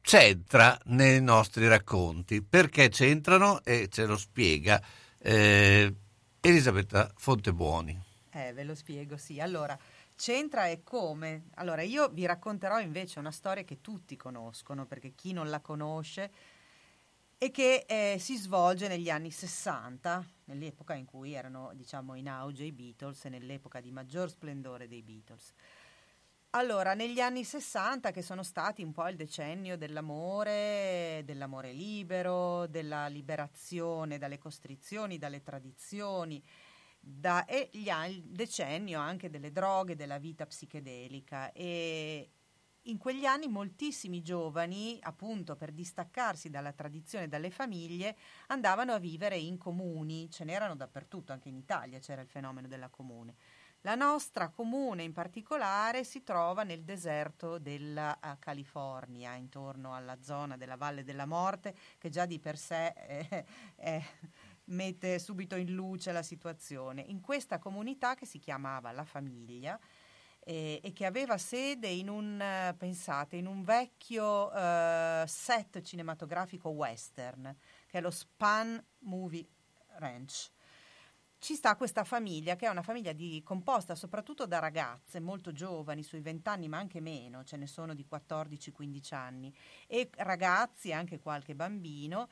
[0.00, 2.42] c'entra nei nostri racconti.
[2.42, 4.82] Perché c'entrano e ce lo spiega
[5.18, 5.94] eh,
[6.40, 7.96] Elisabetta Fontebuoni.
[8.32, 9.38] Eh, ve lo spiego, sì.
[9.38, 9.78] Allora,
[10.16, 11.44] c'entra e come?
[11.54, 16.32] Allora, io vi racconterò invece una storia che tutti conoscono, perché chi non la conosce,
[17.42, 22.62] e che eh, si svolge negli anni 60, nell'epoca in cui erano, diciamo, in auge
[22.62, 25.52] i Beatles e nell'epoca di maggior splendore dei Beatles.
[26.50, 33.08] Allora, negli anni 60, che sono stati un po' il decennio dell'amore, dell'amore libero, della
[33.08, 36.40] liberazione dalle costrizioni, dalle tradizioni,
[37.00, 41.50] da- e gli il decennio anche delle droghe, della vita psichedelica.
[41.50, 42.30] E
[42.86, 48.16] in quegli anni moltissimi giovani, appunto per distaccarsi dalla tradizione e dalle famiglie,
[48.48, 52.88] andavano a vivere in comuni, ce n'erano dappertutto, anche in Italia c'era il fenomeno della
[52.88, 53.36] comune.
[53.84, 60.56] La nostra comune in particolare si trova nel deserto della eh, California, intorno alla zona
[60.56, 64.04] della Valle della Morte, che già di per sé eh, eh,
[64.66, 67.02] mette subito in luce la situazione.
[67.02, 69.76] In questa comunità che si chiamava La Famiglia,
[70.44, 76.70] eh, e che aveva sede in un, eh, pensate, in un vecchio eh, set cinematografico
[76.70, 77.54] western,
[77.86, 79.46] che è lo Span Movie
[79.98, 80.50] Ranch.
[81.38, 86.04] Ci sta questa famiglia, che è una famiglia di- composta soprattutto da ragazze molto giovani,
[86.04, 89.52] sui 20 anni, ma anche meno, ce ne sono di 14-15 anni,
[89.88, 92.28] e ragazzi, anche qualche bambino,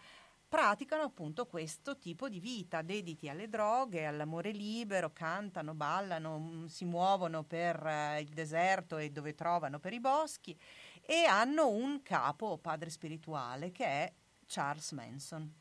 [0.50, 6.84] praticano appunto questo tipo di vita, dediti alle droghe, all'amore libero, cantano, ballano, mm, si
[6.84, 10.58] muovono per eh, il deserto e dove trovano per i boschi
[11.02, 14.12] e hanno un capo padre spirituale che è
[14.44, 15.54] Charles Manson.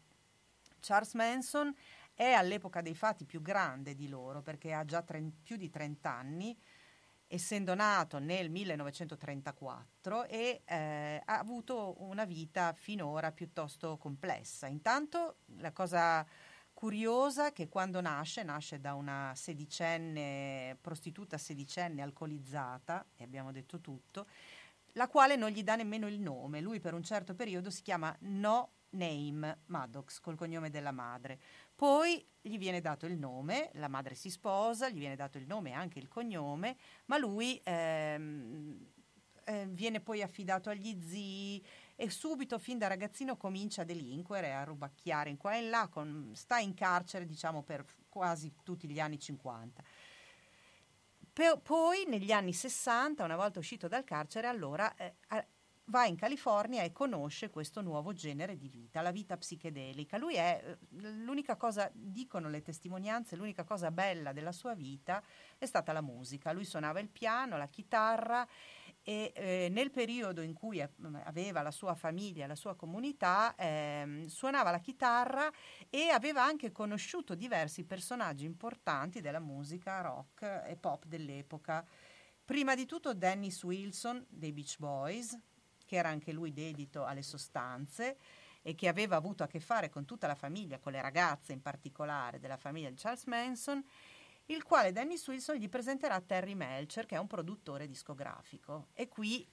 [0.79, 1.71] Charles Manson
[2.15, 6.09] è all'epoca dei fatti più grande di loro perché ha già tren- più di 30
[6.11, 6.57] anni,
[7.31, 14.65] essendo nato nel 1934 e eh, ha avuto una vita finora piuttosto complessa.
[14.65, 16.25] Intanto la cosa
[16.73, 23.79] curiosa è che quando nasce, nasce da una sedicenne, prostituta sedicenne alcolizzata, e abbiamo detto
[23.79, 24.25] tutto,
[24.93, 26.61] la quale non gli dà nemmeno il nome.
[26.61, 31.39] Lui per un certo periodo si chiama No Name Maddox, col cognome della madre.
[31.79, 35.69] Poi gli viene dato il nome, la madre si sposa, gli viene dato il nome
[35.69, 36.75] e anche il cognome,
[37.05, 38.85] ma lui ehm,
[39.45, 41.65] eh, viene poi affidato agli zii
[41.95, 45.87] e subito, fin da ragazzino, comincia a delinquere, a rubacchiare in qua e in là,
[45.87, 49.81] con- sta in carcere diciamo per quasi tutti gli anni 50.
[51.31, 55.15] Pe- poi negli anni 60, una volta uscito dal carcere, allora eh,
[55.89, 60.17] va in California e conosce questo nuovo genere di vita, la vita psichedelica.
[60.17, 65.21] Lui è eh, l'unica cosa, dicono le testimonianze, l'unica cosa bella della sua vita
[65.57, 66.51] è stata la musica.
[66.51, 68.47] Lui suonava il piano, la chitarra
[69.01, 70.89] e eh, nel periodo in cui eh,
[71.23, 75.51] aveva la sua famiglia, la sua comunità, ehm, suonava la chitarra
[75.89, 81.85] e aveva anche conosciuto diversi personaggi importanti della musica rock e pop dell'epoca.
[82.45, 85.37] Prima di tutto Dennis Wilson dei Beach Boys,
[85.89, 88.17] che era anche lui dedito alle sostanze
[88.61, 91.63] e che aveva avuto a che fare con tutta la famiglia, con le ragazze in
[91.63, 93.83] particolare della famiglia di Charles Manson,
[94.45, 98.89] il quale Dennis Wilson gli presenterà Terry Melcher, che è un produttore discografico.
[98.93, 99.47] E qui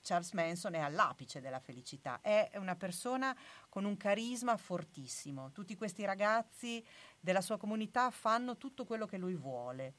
[0.00, 3.36] Charles Manson è all'apice della felicità, è una persona
[3.68, 5.50] con un carisma fortissimo.
[5.50, 6.84] Tutti questi ragazzi
[7.18, 9.94] della sua comunità fanno tutto quello che lui vuole.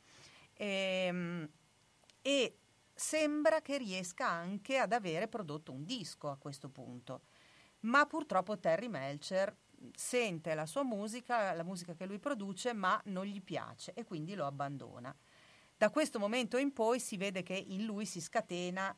[0.54, 1.50] Ehm,
[2.22, 2.60] e
[2.94, 7.22] sembra che riesca anche ad avere prodotto un disco a questo punto.
[7.82, 9.56] Ma purtroppo Terry Melcher
[9.96, 14.36] sente la sua musica, la musica che lui produce, ma non gli piace e quindi
[14.36, 15.14] lo abbandona.
[15.76, 18.96] Da questo momento in poi si vede che in lui si scatena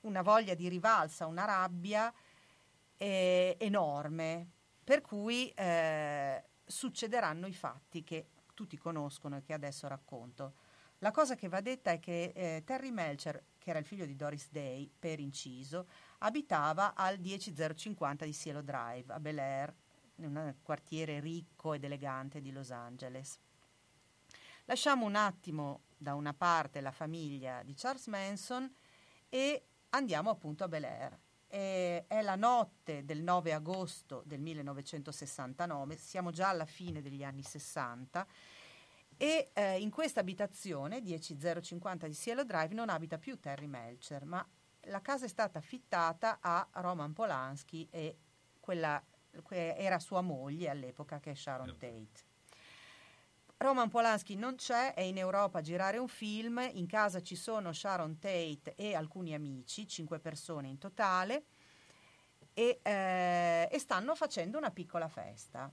[0.00, 2.12] una voglia di rivalsa, una rabbia
[2.96, 4.48] eh, enorme,
[4.82, 10.54] per cui eh, succederanno i fatti che tutti conoscono e che adesso racconto.
[11.02, 14.16] La cosa che va detta è che eh, Terry Melcher, che era il figlio di
[14.16, 15.86] Doris Day, per inciso,
[16.18, 19.74] abitava al 10050 di Cielo Drive, a Bel Air,
[20.16, 23.38] in un quartiere ricco ed elegante di Los Angeles.
[24.66, 28.70] Lasciamo un attimo da una parte la famiglia di Charles Manson
[29.30, 31.18] e andiamo appunto a Bel Air.
[31.46, 38.26] È la notte del 9 agosto del 1969, siamo già alla fine degli anni 60
[39.22, 44.42] e eh, in questa abitazione 10050 di Cielo Drive non abita più Terry Melcher, ma
[44.84, 48.16] la casa è stata affittata a Roman Polanski e
[48.58, 49.04] quella
[49.42, 52.28] que- era sua moglie all'epoca che è Sharon Tate.
[53.58, 57.74] Roman Polanski non c'è, è in Europa a girare un film, in casa ci sono
[57.74, 61.44] Sharon Tate e alcuni amici, cinque persone in totale,
[62.54, 65.70] e, eh, e stanno facendo una piccola festa.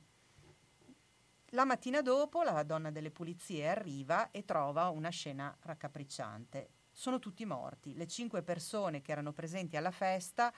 [1.58, 6.70] La mattina dopo la donna delle pulizie arriva e trova una scena raccapricciante.
[6.92, 7.96] Sono tutti morti.
[7.96, 10.54] Le cinque persone che erano presenti alla festa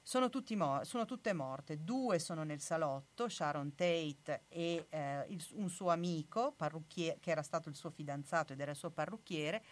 [0.00, 1.84] sono, mo- sono tutte morte.
[1.84, 7.68] Due sono nel salotto, Sharon Tate e eh, il- un suo amico, che era stato
[7.68, 9.62] il suo fidanzato ed era il suo parrucchiere.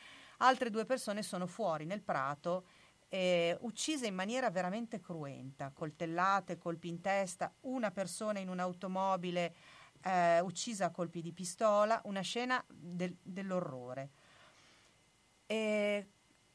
[0.41, 2.67] Altre due persone sono fuori nel prato,
[3.09, 7.51] eh, uccise in maniera veramente cruenta, coltellate, colpi in testa.
[7.61, 9.55] Una persona in un'automobile
[10.07, 14.11] eh, uccisa a colpi di pistola, una scena del- dell'orrore.
[15.47, 16.07] E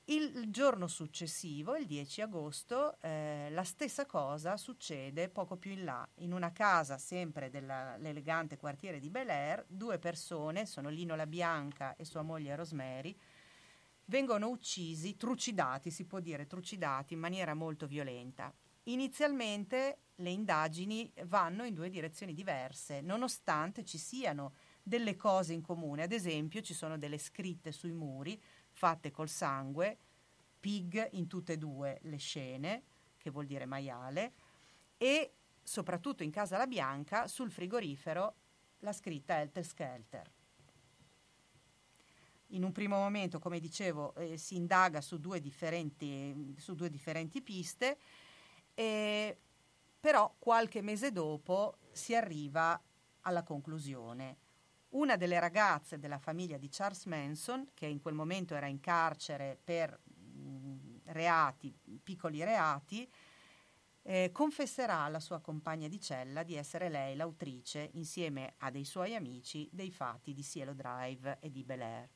[0.05, 6.07] il giorno successivo, il 10 agosto, eh, la stessa cosa succede poco più in là,
[6.15, 11.95] in una casa sempre dell'elegante quartiere di Bel Air, due persone, sono Lino La Bianca
[11.95, 13.17] e sua moglie Rosemary,
[14.05, 18.53] vengono uccisi, trucidati, si può dire trucidati in maniera molto violenta.
[18.83, 26.03] Inizialmente le indagini vanno in due direzioni diverse, nonostante ci siano delle cose in comune.
[26.03, 29.97] Ad esempio, ci sono delle scritte sui muri fatte col sangue,
[30.59, 32.83] pig in tutte e due le scene,
[33.17, 34.33] che vuol dire maiale,
[34.97, 38.35] e soprattutto in Casa La Bianca sul frigorifero
[38.79, 40.31] la scritta Helter Skelter.
[42.53, 47.41] In un primo momento, come dicevo, eh, si indaga su due differenti, su due differenti
[47.41, 47.97] piste,
[48.81, 49.37] e
[49.99, 52.81] però qualche mese dopo si arriva
[53.21, 54.37] alla conclusione.
[54.89, 59.55] Una delle ragazze della famiglia di Charles Manson, che in quel momento era in carcere
[59.63, 61.71] per mh, reati,
[62.01, 63.07] piccoli reati,
[64.01, 69.13] eh, confesserà alla sua compagna di cella di essere lei l'autrice, insieme a dei suoi
[69.13, 72.09] amici, dei fatti di Cielo Drive e di Bel Air.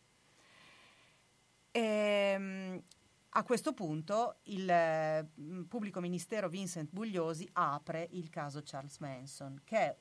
[1.70, 2.84] Ehm,
[3.38, 5.28] a questo punto il eh,
[5.68, 9.98] pubblico ministero Vincent Bugliosi apre il caso Charles Manson, che è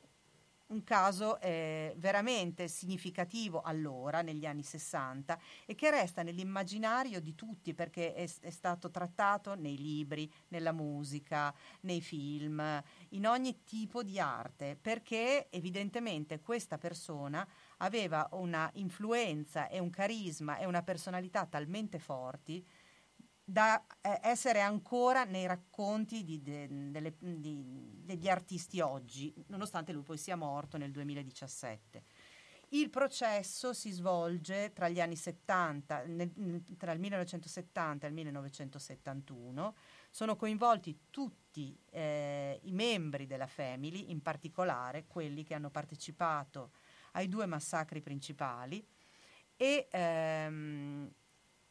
[0.67, 7.75] un caso eh, veramente significativo allora, negli anni 60, e che resta nell'immaginario di tutti
[7.75, 14.21] perché è, è stato trattato nei libri, nella musica, nei film, in ogni tipo di
[14.21, 17.47] arte, perché evidentemente questa persona
[17.79, 22.65] aveva una influenza e un carisma e una personalità talmente forti
[23.45, 30.03] da eh, essere ancora nei racconti di- de- delle- di- degli artisti oggi, nonostante lui
[30.03, 32.05] poi sia morto nel 2017.
[32.71, 39.77] Il processo si svolge tra gli anni 70, nel- tra il 1970 e il 1971.
[40.11, 46.73] Sono coinvolti tutti eh, i membri della Family, in particolare quelli che hanno partecipato
[47.13, 48.85] ai due massacri principali
[49.57, 51.13] e ehm,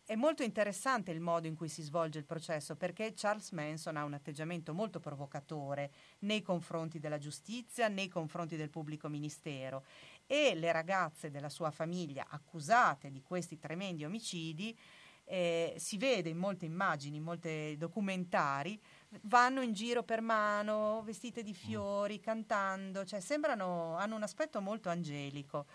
[0.06, 4.04] è molto interessante il modo in cui si svolge il processo perché Charles Manson ha
[4.04, 9.86] un atteggiamento molto provocatore nei confronti della giustizia, nei confronti del pubblico ministero.
[10.26, 14.78] E le ragazze della sua famiglia accusate di questi tremendi omicidi
[15.26, 18.78] eh, si vede in molte immagini, in molti documentari,
[19.22, 24.90] vanno in giro per mano, vestite di fiori, cantando, cioè sembrano, hanno un aspetto molto
[24.90, 25.66] angelico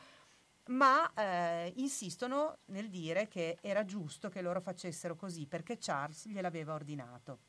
[0.69, 6.75] ma eh, insistono nel dire che era giusto che loro facessero così perché Charles gliel'aveva
[6.75, 7.41] ordinato.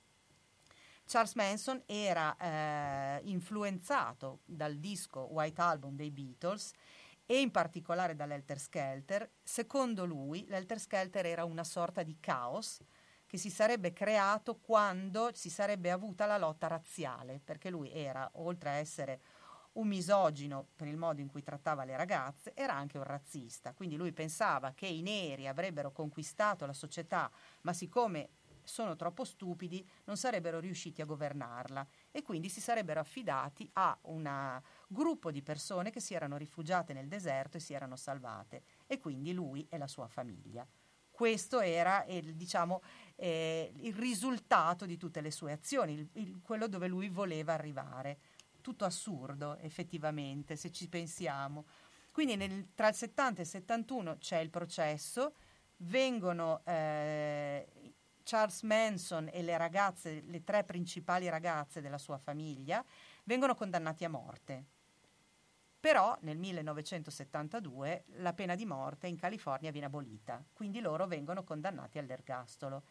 [1.05, 6.71] Charles Manson era eh, influenzato dal disco White Album dei Beatles
[7.25, 9.29] e in particolare dall'Elter Skelter.
[9.41, 12.79] Secondo lui l'Elter Skelter era una sorta di caos
[13.25, 18.69] che si sarebbe creato quando si sarebbe avuta la lotta razziale, perché lui era, oltre
[18.69, 19.21] a essere
[19.73, 23.73] un misogino per il modo in cui trattava le ragazze, era anche un razzista.
[23.73, 28.29] Quindi lui pensava che i neri avrebbero conquistato la società, ma siccome
[28.69, 34.61] sono troppo stupidi non sarebbero riusciti a governarla e quindi si sarebbero affidati a un
[34.87, 39.33] gruppo di persone che si erano rifugiate nel deserto e si erano salvate e quindi
[39.33, 40.67] lui e la sua famiglia.
[41.09, 42.81] Questo era il, diciamo,
[43.15, 48.19] eh, il risultato di tutte le sue azioni, il- il- quello dove lui voleva arrivare
[48.61, 51.65] tutto assurdo effettivamente se ci pensiamo.
[52.11, 55.33] Quindi nel- tra il 70 e il 71 c'è il processo,
[55.77, 57.93] vengono eh,
[58.23, 62.83] Charles Manson e le ragazze, le tre principali ragazze della sua famiglia,
[63.23, 64.65] vengono condannati a morte.
[65.79, 71.97] Però nel 1972 la pena di morte in California viene abolita, quindi loro vengono condannati
[71.97, 72.83] all'ergastolo.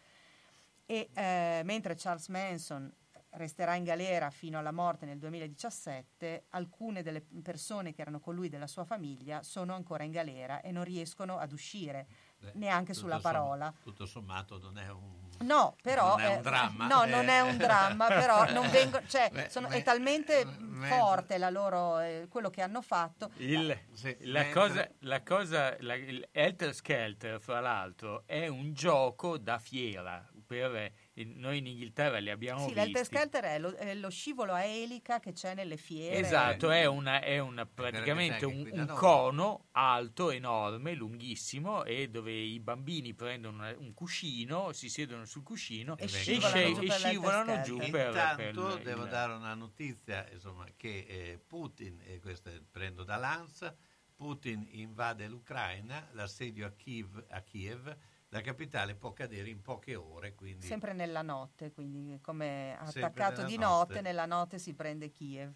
[0.87, 2.91] E eh, mentre Charles Manson
[3.33, 8.49] resterà in galera fino alla morte nel 2017, alcune delle persone che erano con lui
[8.49, 12.07] della sua famiglia sono ancora in galera e non riescono ad uscire
[12.39, 13.73] Beh, neanche sulla parola.
[13.83, 15.27] tutto sommato non è un...
[15.41, 16.87] No, però Non è un eh, dramma.
[16.87, 17.57] No, non è un Eh.
[17.57, 22.27] dramma, però non vengo, cioè, Beh, sono- me- è talmente me- forte la loro, eh,
[22.29, 23.31] quello che hanno fatto.
[23.37, 29.39] Il- la, mentre- cosa, la cosa, la, il Helter Skelter, fra l'altro, è un gioco
[29.39, 30.27] da fiera.
[30.49, 32.81] Per, noi in Inghilterra li abbiamo Sì, visti.
[32.81, 36.17] l'Helter Skelter è lo, è lo scivolo a elica che c'è nelle fiere.
[36.21, 42.59] Esatto, è, una, è una- praticamente un, un cono alto, enorme, lunghissimo e dove i
[42.61, 47.61] bambini prendono una- un cuscino, si siedono sul cuscino E e, scivolano e per scivolano
[47.61, 52.21] giù per, per Intanto il- devo il- dare una notizia insomma, che eh, Putin, e
[52.21, 53.77] questo prendo da Lanza,
[54.17, 57.95] Putin invade l'Ucraina, l'assedio a Kiev, a Kiev,
[58.31, 63.57] la capitale può cadere in poche ore, quindi Sempre nella notte, quindi come attaccato di
[63.57, 63.95] notte.
[63.95, 65.53] notte, nella notte si prende Kiev.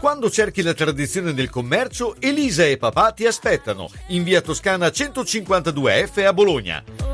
[0.00, 6.26] Quando cerchi la tradizione del commercio, Elisa e papà ti aspettano in via Toscana 152F
[6.26, 7.13] a Bologna.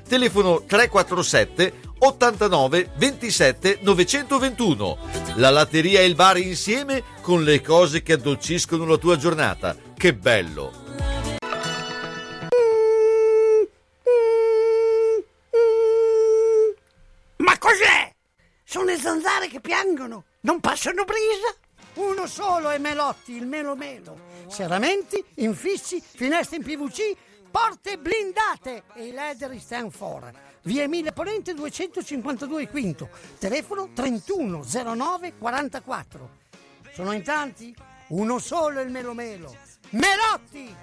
[0.11, 4.97] Telefono 347 89 27 921.
[5.35, 9.73] La latteria e il bar insieme con le cose che addolciscono la tua giornata.
[9.95, 10.73] Che bello!
[17.37, 18.13] Ma cos'è?
[18.65, 21.55] Sono le zanzare che piangono, non passano brisa.
[22.05, 24.19] Uno solo è Melotti, il Melo Melo.
[24.49, 27.15] Serramenti, infissi, finestre in PVC,
[27.51, 30.31] porte blindate e i leder stand for.
[30.63, 36.29] Via Emile Ponente 252 Quinto, telefono 31 09 44.
[36.93, 37.75] Sono in tanti?
[38.07, 39.55] Uno solo è il Melo Melo.
[39.91, 40.75] Melotti!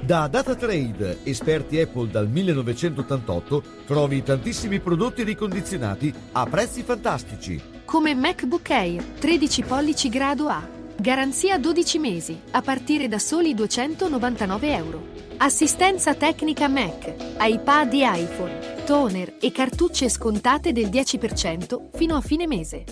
[0.00, 7.62] Da DataTrade, esperti Apple dal 1988, trovi tantissimi prodotti ricondizionati a prezzi fantastici.
[7.84, 10.77] Come MacBook Air 13 pollici grado A.
[11.00, 15.06] Garanzia 12 mesi, a partire da soli 299 euro.
[15.36, 22.48] Assistenza tecnica Mac, iPad e iPhone, toner e cartucce scontate del 10% fino a fine
[22.48, 22.84] mese.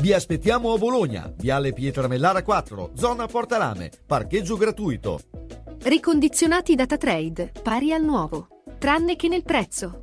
[0.00, 5.20] Vi aspettiamo a Bologna, Viale Pietramellara 4, zona Portalame, parcheggio gratuito.
[5.82, 10.02] Ricondizionati data trade, pari al nuovo, tranne che nel prezzo.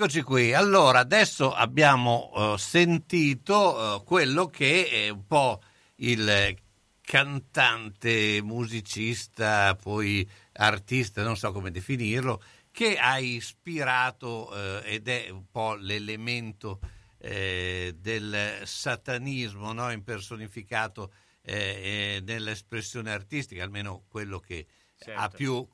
[0.00, 0.54] Eccoci qui.
[0.54, 5.60] Allora, adesso abbiamo eh, sentito eh, quello che è un po'
[5.96, 6.56] il
[7.00, 12.40] cantante, musicista, poi artista, non so come definirlo,
[12.70, 16.78] che ha ispirato eh, ed è un po' l'elemento
[17.18, 19.90] eh, del satanismo no?
[19.90, 21.10] impersonificato
[21.42, 24.64] eh, eh, nell'espressione artistica, almeno quello che
[25.00, 25.20] Certo.
[25.20, 25.68] ha più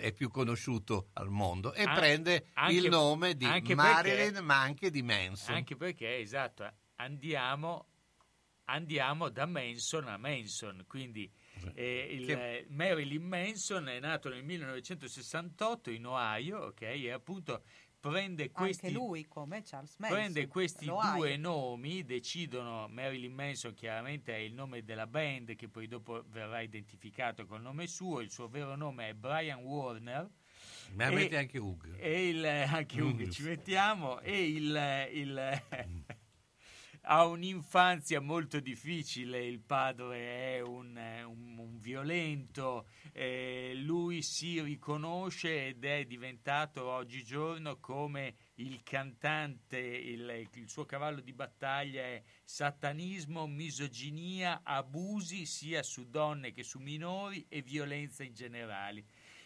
[0.00, 3.44] è più conosciuto al mondo e An- prende anche- il nome di
[3.74, 5.54] Marilyn perché- ma anche di Manson.
[5.54, 7.88] Anche perché, esatto, andiamo,
[8.64, 11.30] andiamo da Manson a Manson, quindi
[11.74, 17.64] eh, il, Che- Marilyn Manson è nato nel 1968 in Ohio, ok, e appunto
[18.00, 18.86] prende questi...
[18.86, 20.18] Anche lui, come Charles Manson.
[20.18, 21.16] Prende questi lo hai.
[21.16, 26.60] due nomi, decidono Marilyn Manson chiaramente è il nome della band che poi dopo verrà
[26.60, 30.28] identificato col nome suo, il suo vero nome è Brian Warner.
[30.94, 31.96] Ma E- metti anche Hugh.
[31.98, 33.28] E il, anche Hugh Hugh.
[33.30, 35.62] ci mettiamo e il, il-
[37.08, 42.86] ha un'infanzia molto difficile, il padre è un, un- un violento,
[43.18, 51.22] eh, lui si riconosce ed è diventato oggigiorno come il cantante, il, il suo cavallo
[51.22, 58.34] di battaglia è satanismo, misoginia, abusi sia su donne che su minori e violenza in
[58.34, 59.04] generale.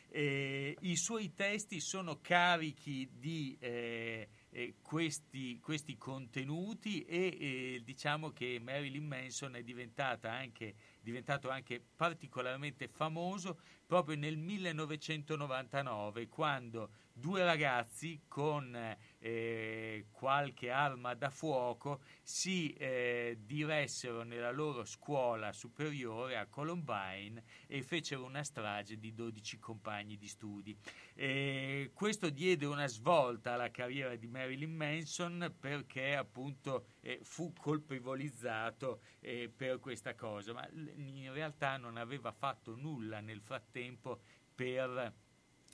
[0.09, 8.31] Eh, I suoi testi sono carichi di eh, eh, questi, questi contenuti e eh, diciamo
[8.31, 17.45] che Marilyn Manson è diventata anche, diventato anche particolarmente famoso proprio nel 1999 quando due
[17.45, 26.47] ragazzi con eh, qualche arma da fuoco si eh, diressero nella loro scuola superiore a
[26.47, 30.77] Columbine e fecero una strage di 12 compagni di studi.
[31.15, 39.03] Eh, questo diede una svolta alla carriera di Marilyn Manson perché appunto eh, fu colpevolizzato
[39.21, 44.21] eh, per questa cosa, ma in realtà non aveva fatto nulla nel frattempo
[44.55, 45.13] per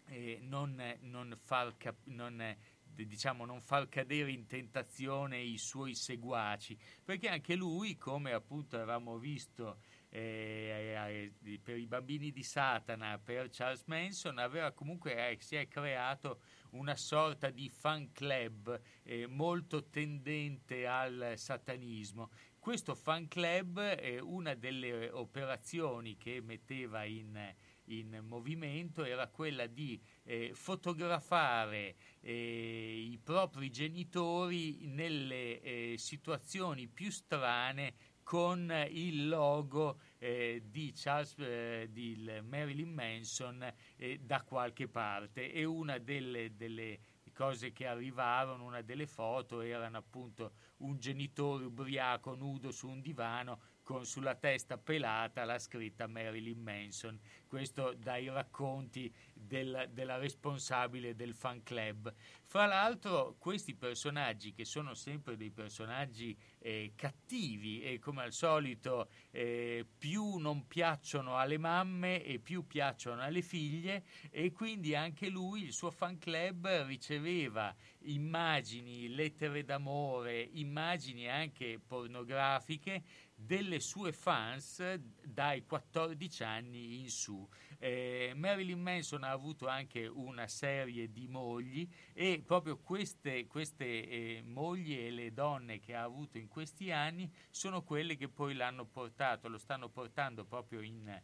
[0.08, 2.58] eh, non, non far cap- non, eh,
[3.04, 9.18] diciamo, non far cadere in tentazione i suoi seguaci, perché anche lui, come appunto avevamo
[9.18, 15.56] visto eh, eh, per i bambini di Satana, per Charles Manson, aveva comunque eh, si
[15.56, 16.40] è creato
[16.70, 22.30] una sorta di fan club eh, molto tendente al satanismo.
[22.58, 27.54] Questo fan club è una delle operazioni che metteva in,
[27.86, 37.10] in movimento era quella di eh, fotografare eh, i propri genitori nelle eh, situazioni più
[37.10, 44.88] strane con il logo eh, di Charles eh, di il Marilyn Manson eh, da qualche
[44.88, 45.52] parte.
[45.52, 46.98] E una delle, delle
[47.32, 53.60] cose che arrivarono, una delle foto erano appunto un genitore ubriaco nudo su un divano
[53.86, 57.16] con sulla testa pelata la scritta Marilyn Manson.
[57.46, 62.12] Questo dai racconti del- della responsabile del fan club.
[62.42, 69.08] Fra l'altro questi personaggi che sono sempre dei personaggi eh, cattivi e come al solito
[69.30, 75.62] eh, più non piacciono alle mamme e più piacciono alle figlie e quindi anche lui,
[75.62, 83.02] il suo fan club riceveva immagini, lettere d'amore, immagini anche pornografiche
[83.38, 87.46] delle sue fans dai 14 anni in su.
[87.78, 94.42] Eh, Marilyn Manson ha avuto anche una serie di mogli e proprio queste, queste eh,
[94.42, 98.86] mogli e le donne che ha avuto in questi anni sono quelle che poi l'hanno
[98.86, 101.22] portato, lo stanno portando proprio in,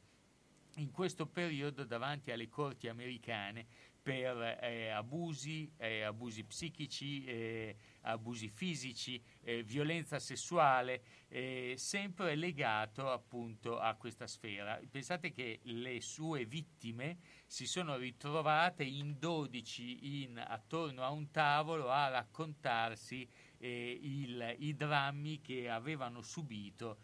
[0.76, 3.66] in questo periodo davanti alle corti americane
[4.03, 13.09] per eh, abusi, eh, abusi psichici, eh, abusi fisici, eh, violenza sessuale, eh, sempre legato
[13.11, 14.80] appunto a questa sfera.
[14.90, 21.88] Pensate che le sue vittime si sono ritrovate in 12 in- attorno a un tavolo
[21.90, 23.28] a raccontarsi
[23.64, 26.98] eh, il- i drammi che avevano subito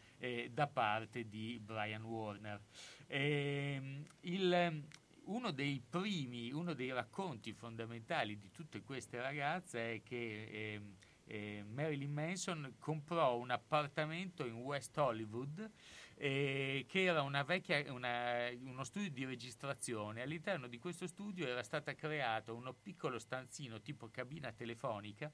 [0.50, 2.60] da parte di Brian Warner.
[3.06, 4.82] Ehm, il-
[5.28, 11.64] uno dei primi, uno dei racconti fondamentali di tutte queste ragazze è che ehm, eh,
[11.66, 15.70] Marilyn Manson comprò un appartamento in West Hollywood
[16.14, 20.22] eh, che era una vecchia, una- uno studio di registrazione.
[20.22, 25.30] All'interno di questo studio era stata creata uno piccolo stanzino tipo cabina telefonica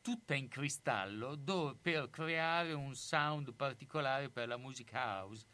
[0.00, 5.46] tutta in cristallo dove- per creare un sound particolare per la music house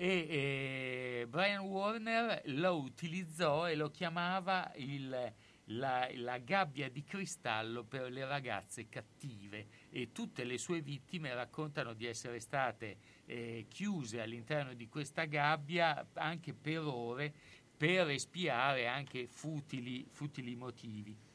[0.00, 5.34] e eh, Brian Warner lo utilizzò e lo chiamava il,
[5.64, 11.94] la, la gabbia di cristallo per le ragazze cattive e tutte le sue vittime raccontano
[11.94, 17.34] di essere state eh, chiuse all'interno di questa gabbia anche per ore
[17.76, 21.27] per espiare anche futili, futili motivi.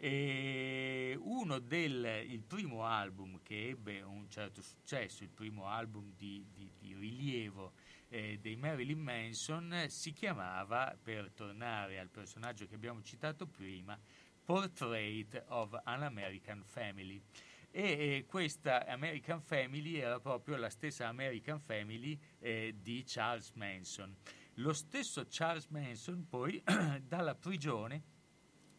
[0.00, 6.46] E uno del il primo album che ebbe un certo successo, il primo album di,
[6.52, 7.72] di- di rilievo
[8.08, 13.98] eh, dei Marilyn Manson, si chiamava, per tornare al personaggio che abbiamo citato prima,
[14.44, 17.20] Portrait of an American Family.
[17.70, 24.16] E eh, questa American Family era proprio la stessa American Family eh, di Charles Manson.
[24.54, 26.62] Lo stesso Charles Manson poi
[27.02, 28.02] dalla prigione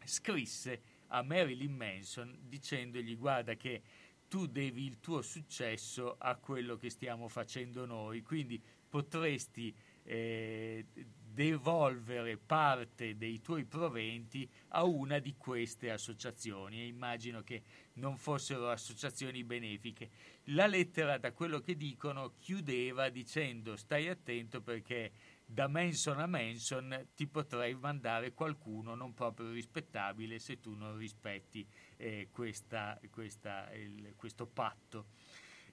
[0.03, 3.81] scrisse a Marilyn Manson dicendogli guarda che
[4.27, 12.37] tu devi il tuo successo a quello che stiamo facendo noi, quindi potresti eh, devolvere
[12.37, 19.43] parte dei tuoi proventi a una di queste associazioni e immagino che non fossero associazioni
[19.43, 20.09] benefiche.
[20.45, 25.11] La lettera, da quello che dicono, chiudeva dicendo stai attento perché
[25.51, 31.67] da Manson a Manson ti potrei mandare qualcuno non proprio rispettabile se tu non rispetti
[31.97, 35.07] eh, questa- questa- il- questo patto.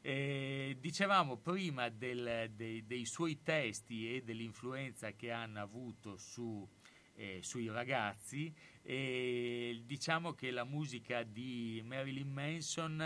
[0.00, 6.66] Eh, dicevamo prima del- dei, dei suoi testi e dell'influenza che hanno avuto su,
[7.16, 8.52] eh, sui ragazzi
[8.82, 13.02] diciamo che la musica di Marilyn Manson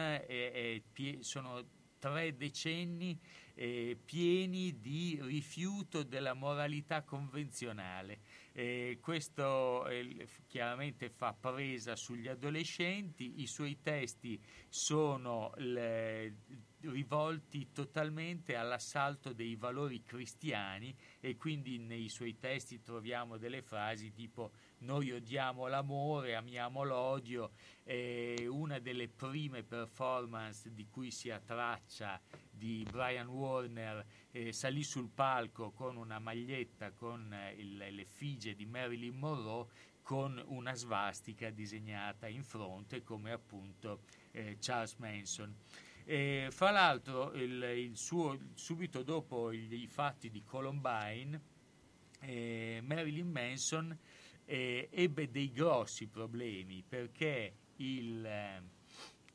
[0.93, 1.65] pie- sono
[1.99, 3.19] tre decenni
[3.61, 8.21] eh, pieni di rifiuto della moralità convenzionale.
[8.53, 16.37] Eh, questo eh, chiaramente fa presa sugli adolescenti, i suoi testi sono le-
[16.83, 24.53] rivolti totalmente all'assalto dei valori cristiani e quindi nei suoi testi troviamo delle frasi tipo
[24.79, 27.51] noi odiamo l'amore, amiamo l'odio,
[27.85, 32.19] e una delle prime performance di cui si ha traccia
[32.61, 38.67] di Brian Warner eh, salì sul palco con una maglietta con eh, il- l'effigie di
[38.67, 39.67] Marilyn Monroe
[40.03, 44.03] con una svastica disegnata in fronte come appunto
[44.33, 45.55] eh, Charles Manson.
[46.05, 51.41] E, fra l'altro il, il suo, subito dopo i fatti di Columbine
[52.21, 53.97] eh, Marilyn Manson
[54.45, 58.63] eh, ebbe dei grossi problemi perché il, eh,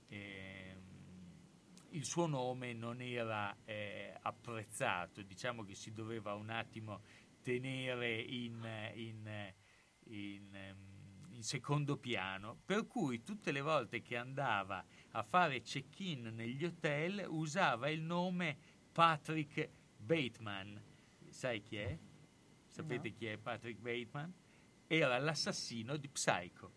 [0.09, 0.64] ehm,
[1.96, 7.02] il suo nome non era eh, apprezzato, diciamo che si doveva un attimo
[7.41, 9.54] tenere in, in-
[10.08, 10.78] in, ehm,
[11.32, 17.26] in secondo piano, per cui tutte le volte che andava a fare check-in negli hotel
[17.30, 18.58] usava il nome
[18.91, 20.82] Patrick Bateman.
[21.30, 21.98] Sai chi è?
[22.68, 24.34] Sapete chi è Patrick Bateman?
[24.88, 26.72] Era l'assassino di Psycho.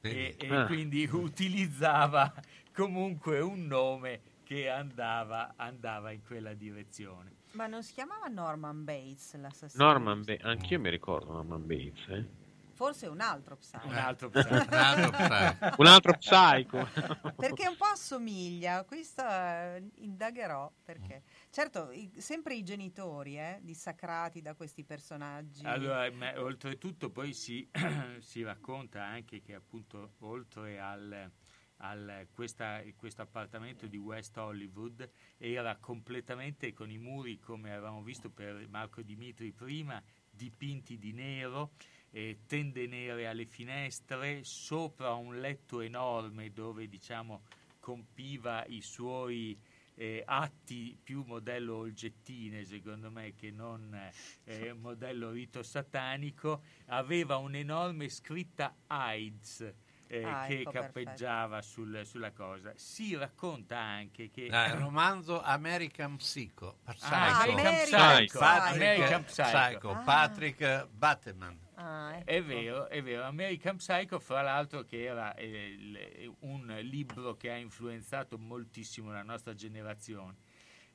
[0.00, 0.66] E, e Ah.
[0.66, 2.32] quindi utilizzava
[2.74, 7.32] comunque un nome che andava, andava in quella direzione.
[7.52, 9.84] Ma non si chiamava Norman Bates l'assassino?
[9.84, 12.08] Norman Ba- anch'io mi ricordo Norman Bates.
[12.08, 12.42] eh.
[12.74, 13.86] Forse un altro psycho.
[13.86, 15.74] Un altro psycho.
[15.78, 16.88] Un altro psycho.
[17.38, 21.22] perché un po' assomiglia, questo eh, indagherò perché.
[21.50, 25.64] Certo, i- sempre i genitori eh, dissacrati da questi personaggi.
[25.64, 27.68] Allora, ma oltretutto poi si,
[28.18, 31.30] si racconta anche che appunto oltre al,
[31.78, 35.08] al questa- questo appartamento di West Hollywood
[35.38, 41.72] era completamente con i muri, come avevamo visto per Marco Dimitri prima, dipinti di nero,
[42.10, 47.42] eh, tende nere alle finestre, sopra un letto enorme dove diciamo
[47.80, 49.58] compiva i suoi
[49.96, 53.96] eh, atti più modello Olgettine secondo me che non
[54.44, 56.62] eh, modello rito satanico.
[56.86, 59.72] Aveva un'enorme scritta AIDS
[60.20, 65.40] eh, Ah, che ecco, cappeggiava sul- sulla cosa si racconta anche che Ah, il romanzo
[65.42, 66.78] American Psycho.
[66.84, 67.14] Psycho.
[67.14, 68.38] Ah, American Psycho.
[68.38, 69.48] Patrick, American Psycho.
[69.50, 70.02] Psycho, Ah.
[70.02, 71.58] Patrick Bateman.
[71.76, 72.30] Ah, ecco.
[72.30, 73.24] È vero, è vero.
[73.24, 75.46] American Psycho, fra l'altro, che era eh,
[75.76, 80.36] il- un libro che ha influenzato moltissimo la nostra generazione.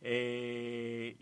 [0.01, 1.15] Eh,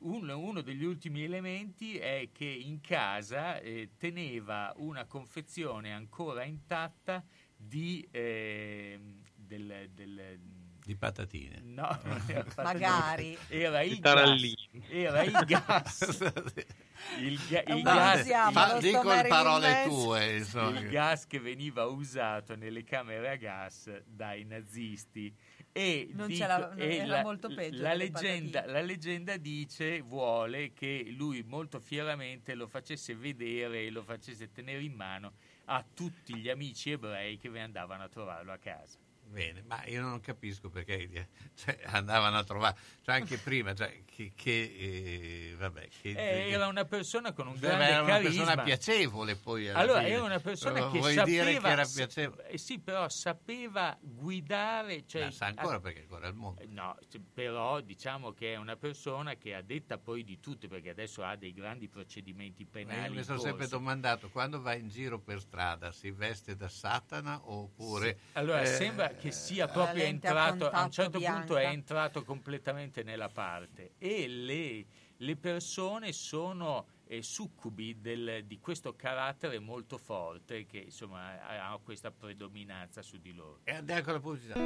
[0.00, 7.22] uno, uno degli ultimi elementi è che in casa eh, teneva una confezione ancora intatta
[7.66, 8.98] di eh,
[9.36, 10.38] del, del-
[10.84, 11.60] Di patatine.
[11.62, 12.62] No, non era patatine.
[12.88, 13.38] Magari.
[13.48, 14.40] Era il gas.
[14.88, 16.00] Era il gas.
[17.20, 18.20] il, ga- il gas.
[18.20, 20.80] usiamo, Fa- dico parole tue, insomma.
[20.80, 25.34] Il gas che veniva usato nelle camere a gas dai nazisti.
[25.74, 30.00] E Non dico- c'era- non e era molto peggio la delle leggenda, la leggenda dice,
[30.02, 35.32] vuole che lui molto fieramente lo facesse vedere e lo facesse tenere in mano
[35.64, 39.01] a tutti gli amici ebrei che andavano a trovarlo a casa.
[39.32, 44.32] Bene, ma io non capisco perché cioè, andavano a trovare, cioè anche prima, cioè, che,
[44.36, 48.44] che, eh, vabbè, che, Eh, era una persona con un Beh, grande era una carisma.
[48.44, 50.10] persona piacevole poi allora fine.
[50.12, 52.48] era una persona Però che vuoi sapeva dire che era piacevole?
[52.48, 56.60] eh sì però sapeva guidare cioè, Ma sa ancora a- perché ancora al mondo.
[56.60, 56.96] Eh, No,
[57.32, 61.36] però diciamo che è una persona che a detta poi di tutte, perché adesso ha
[61.36, 63.06] dei grandi procedimenti Ma penali.
[63.08, 67.40] Io mi sono sempre domandato quando va in giro per strada si veste da Satana
[67.50, 71.60] oppure Allora, eh, sembra che sia proprio lente a entrato, a un certo punto è
[71.60, 71.70] bianca.
[71.70, 74.84] entrato completamente nella parte e le,
[75.16, 81.78] le persone sono eh, succubi del- di questo carattere molto forte che insomma ha, ha
[81.78, 83.60] questa predominanza su di loro.
[83.64, 84.58] E andiamo con la pubblicità.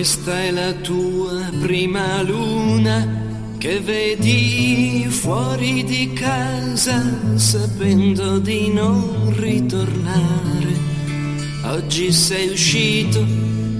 [0.00, 3.06] Questa è la tua prima luna
[3.58, 10.74] che vedi fuori di casa sapendo di non ritornare.
[11.64, 13.22] Oggi sei uscito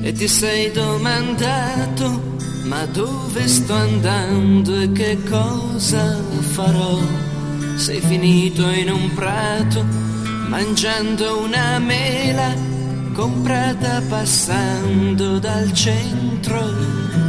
[0.02, 6.98] e ti sei domandato ma dove sto andando e che cosa farò?
[7.76, 9.82] Sei finito in un prato
[10.48, 12.69] mangiando una mela
[13.20, 16.58] comprata passando dal centro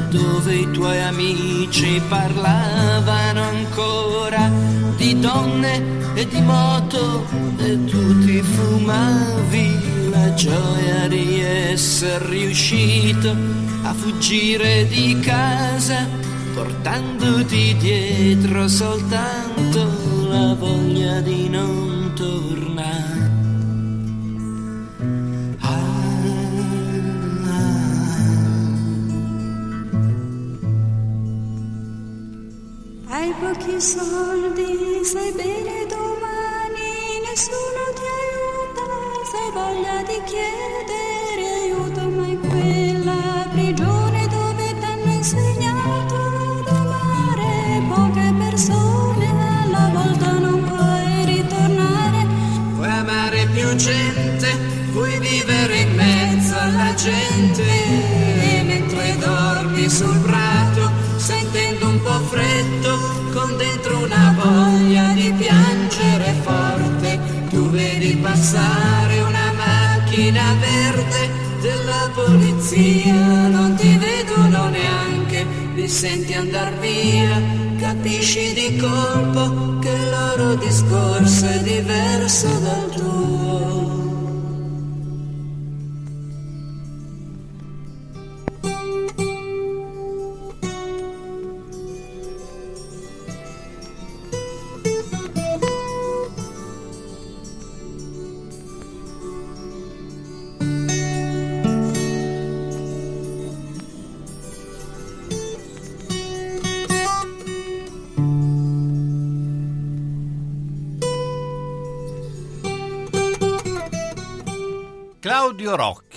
[0.10, 4.50] dove i tuoi amici parlavano ancora
[4.96, 5.84] di donne
[6.16, 7.28] e di moto
[7.58, 13.36] e tu ti fumavi la gioia di essere riuscito
[13.84, 16.08] a fuggire di casa
[16.54, 19.90] portandoti dietro soltanto
[20.30, 22.61] la voglia di non tornare.
[33.40, 38.86] Pochi soldi, sai bene domani nessuno ti aiuta,
[39.32, 40.81] sai voglia di chiedere
[68.42, 71.30] passare una macchina verde
[71.62, 77.40] della polizia, non ti vedono neanche, li senti andar via,
[77.78, 82.91] capisci di colpo che il loro discorso è diverso dal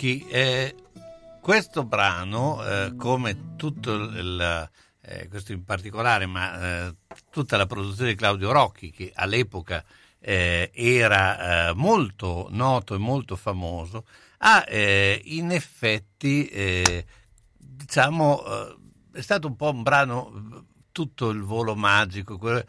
[0.05, 0.75] Rocchi, eh,
[1.41, 6.95] questo brano, eh, come tutto il, eh, questo in particolare, ma eh,
[7.31, 9.83] tutta la produzione di Claudio Rocchi, che all'epoca
[10.21, 14.05] eh, era eh, molto noto e molto famoso,
[14.39, 16.51] ha in effetti,
[17.57, 18.43] diciamo,
[19.11, 22.63] è stato un po' un brano, tutto il volo magico, quello-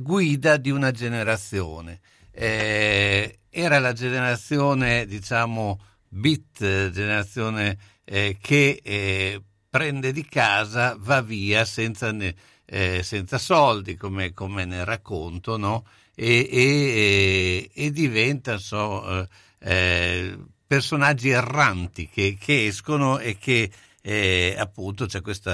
[0.00, 2.00] guida di una generazione.
[2.32, 5.78] Era la generazione, diciamo,
[6.12, 12.14] bit, eh, generazione eh, che eh, prende di casa, va via senza,
[12.64, 15.86] eh, senza soldi, come, come nel racconto, no?
[16.14, 19.28] e, e- e diventa so, eh,
[19.60, 23.70] eh, personaggi erranti che, che escono e che
[24.02, 25.50] eh, appunto c'è questo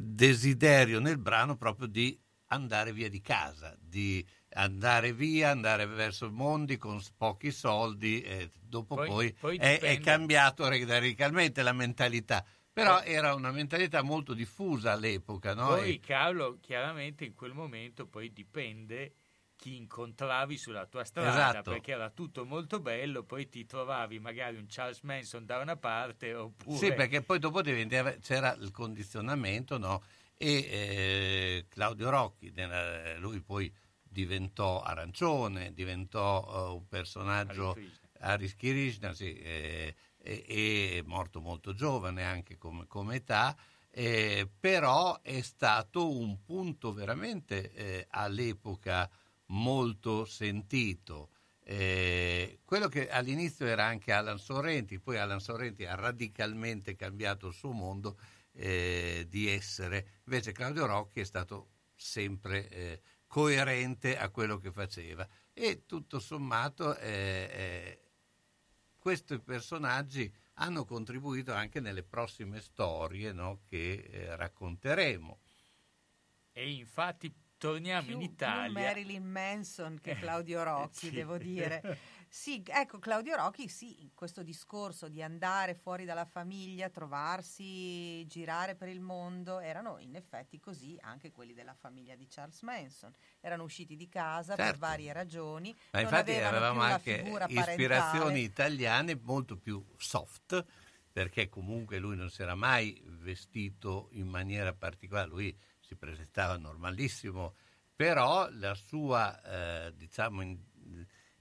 [0.00, 6.76] desiderio nel brano proprio di andare via di casa, di andare via, andare verso mondi
[6.76, 12.44] con pochi soldi e dopo Poi- poi, poi è, è cambiato radicalmente la mentalità.
[12.72, 15.66] Però era una mentalità molto diffusa all'epoca, no?
[15.68, 19.14] Poi, E- Carlo, chiaramente in quel momento poi dipende
[19.56, 21.70] chi incontravi sulla tua strada, Esatto.
[21.72, 26.32] perché era tutto molto bello, poi ti trovavi magari un Charles Manson da una parte
[26.32, 26.78] oppure...
[26.78, 30.02] Sì, perché poi dopo c'era il condizionamento, no?
[30.38, 32.50] E eh, Claudio Rocchi,
[33.18, 33.70] lui poi
[34.10, 37.76] diventò arancione, diventò eh, un personaggio
[38.18, 43.56] Aris Krishna, sì, eh, e, e è morto molto giovane anche come, come età,
[43.90, 49.08] eh, però è stato un punto veramente eh, all'epoca
[49.46, 51.30] molto sentito.
[51.62, 57.54] Eh, quello che all'inizio era anche Alan Sorrenti, poi Alan Sorrenti ha radicalmente cambiato il
[57.54, 58.18] suo mondo
[58.52, 63.00] eh, di essere, invece Claudio Rocchi è stato sempre eh,
[63.30, 68.00] coerente a quello che faceva e tutto sommato eh, eh,
[68.98, 75.38] questi personaggi hanno contribuito anche nelle prossime storie no, che eh, racconteremo.
[76.50, 78.72] E infatti torniamo più, in più Italia.
[78.72, 81.10] Marilyn Manson che Claudio Rocchi, Sì.
[81.12, 81.98] devo dire.
[82.32, 88.86] Sì, ecco, Claudio Rocchi, sì, questo discorso di andare fuori dalla famiglia, trovarsi, girare per
[88.86, 93.12] il mondo, erano in effetti così anche quelli della famiglia di Charles Manson.
[93.40, 94.78] Erano usciti di casa per Certo.
[94.78, 95.74] varie ragioni.
[95.90, 100.64] Ma non infatti avevamo anche ispirazioni italiane molto più soft,
[101.10, 107.56] perché comunque lui non si era mai vestito in maniera particolare, lui si presentava normalissimo,
[107.96, 110.68] però la sua, eh, diciamo, in-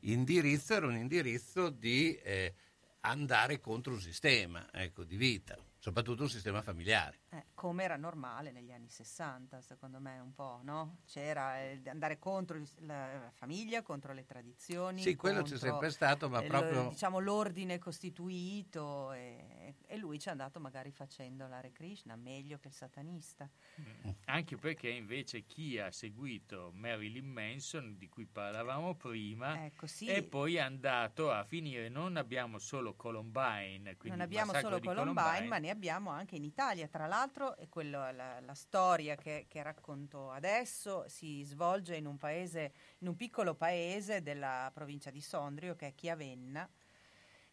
[0.02, 2.54] indirizzo era un indirizzo di eh,
[3.02, 7.20] andare contro un sistema ecco, di vita, soprattutto un sistema familiare.
[7.32, 10.98] Eh, come era normale negli anni 60, secondo me, un po', no?
[11.06, 15.00] C'era eh, andare contro la famiglia, contro le tradizioni.
[15.00, 20.18] Sì, quello c'è contro, sempre stato, ma eh, proprio- diciamo l'ordine costituito e, e lui
[20.18, 23.48] ci è andato magari facendo l'Hare Krishna meglio che il satanista.
[23.80, 24.10] Mm.
[24.26, 30.08] Anche perché invece chi ha seguito Marilyn Manson, di cui parlavamo prima, Ecco, sì.
[30.08, 31.90] è poi andato a finire.
[31.90, 36.44] Non abbiamo solo Columbine, quindi non abbiamo solo di Columbine, ma ne abbiamo anche in
[36.44, 36.88] Italia.
[36.88, 37.18] Tra l'altro,
[37.58, 43.08] è quello- la, la storia che, che racconto adesso si svolge in un paese, in
[43.08, 46.70] un piccolo paese della provincia di Sondrio, che è Chiavenna.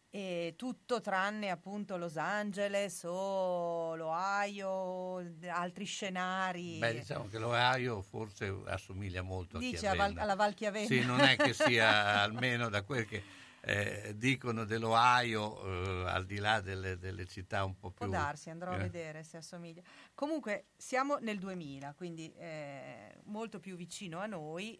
[0.09, 5.17] E tutto tranne appunto Los Angeles o l'Ohio,
[5.49, 6.77] altri scenari.
[6.77, 10.21] Beh, diciamo che l'Ohio forse assomiglia molto Dice a Chiavenna.
[10.21, 10.87] alla Val Chiavenna.
[10.87, 13.21] Sì, non è che sia almeno da quel che
[13.61, 18.05] eh, dicono dell'Ohio, eh, al di là delle, delle città un po' più...
[18.05, 19.81] Può darsi, andrò a eh, vedere se assomiglia.
[20.13, 24.79] Comunque siamo nel 2000, quindi eh, molto più vicino a noi.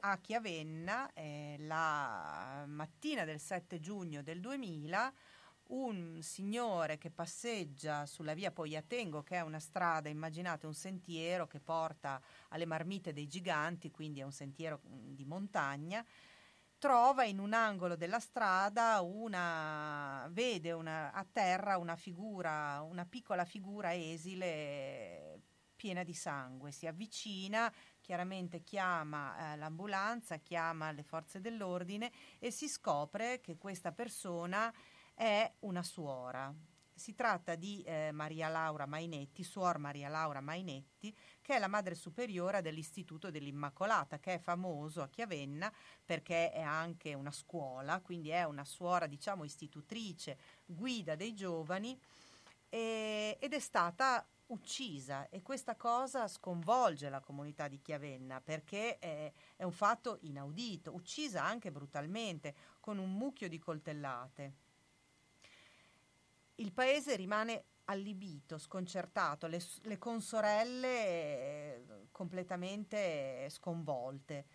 [0.00, 5.12] a Chiavenna, eh, la mattina del 7 giugno del 2000,
[5.68, 11.60] un signore che passeggia sulla via Pogliatengo, che è una strada, immaginate un sentiero che
[11.60, 16.04] porta alle marmite dei giganti, quindi è un sentiero mm, di montagna,
[16.78, 23.44] trova in un angolo della strada una vede una, a terra una figura, una piccola
[23.44, 25.40] figura esile
[25.76, 32.68] piena di sangue, si avvicina, chiaramente chiama eh, l'ambulanza, chiama le forze dell'ordine e si
[32.68, 34.72] scopre che questa persona
[35.14, 36.52] è una suora.
[36.94, 41.14] Si tratta di eh, Maria Laura Mainetti, suor Maria Laura Mainetti,
[41.46, 45.72] che è la madre superiora dell'Istituto dell'Immacolata, che è famoso a Chiavenna
[46.04, 50.36] perché è anche una scuola, quindi è una suora, diciamo, istitutrice,
[50.66, 51.96] guida dei giovani
[52.68, 59.32] e- ed è stata uccisa e questa cosa sconvolge la comunità di Chiavenna perché è,
[59.54, 64.52] è un fatto inaudito, uccisa anche brutalmente con un mucchio di coltellate.
[66.56, 74.46] Il paese rimane allibito, sconcertato, le, le consorelle eh, completamente sconvolte.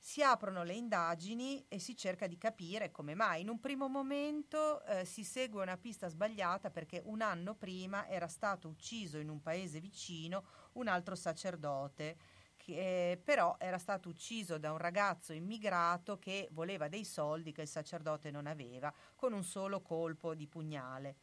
[0.00, 3.40] Si aprono le indagini e si cerca di capire come mai.
[3.40, 8.28] In un primo momento eh, si segue una pista sbagliata perché un anno prima era
[8.28, 10.44] stato ucciso in un paese vicino
[10.74, 12.16] un altro sacerdote
[12.56, 17.68] che però era stato ucciso da un ragazzo immigrato che voleva dei soldi che il
[17.68, 21.16] sacerdote non aveva, con un solo colpo di pugnale.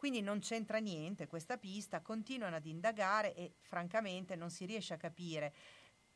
[0.00, 4.96] Quindi non c'entra niente questa pista, continuano ad indagare e francamente non si riesce a
[4.96, 5.52] capire.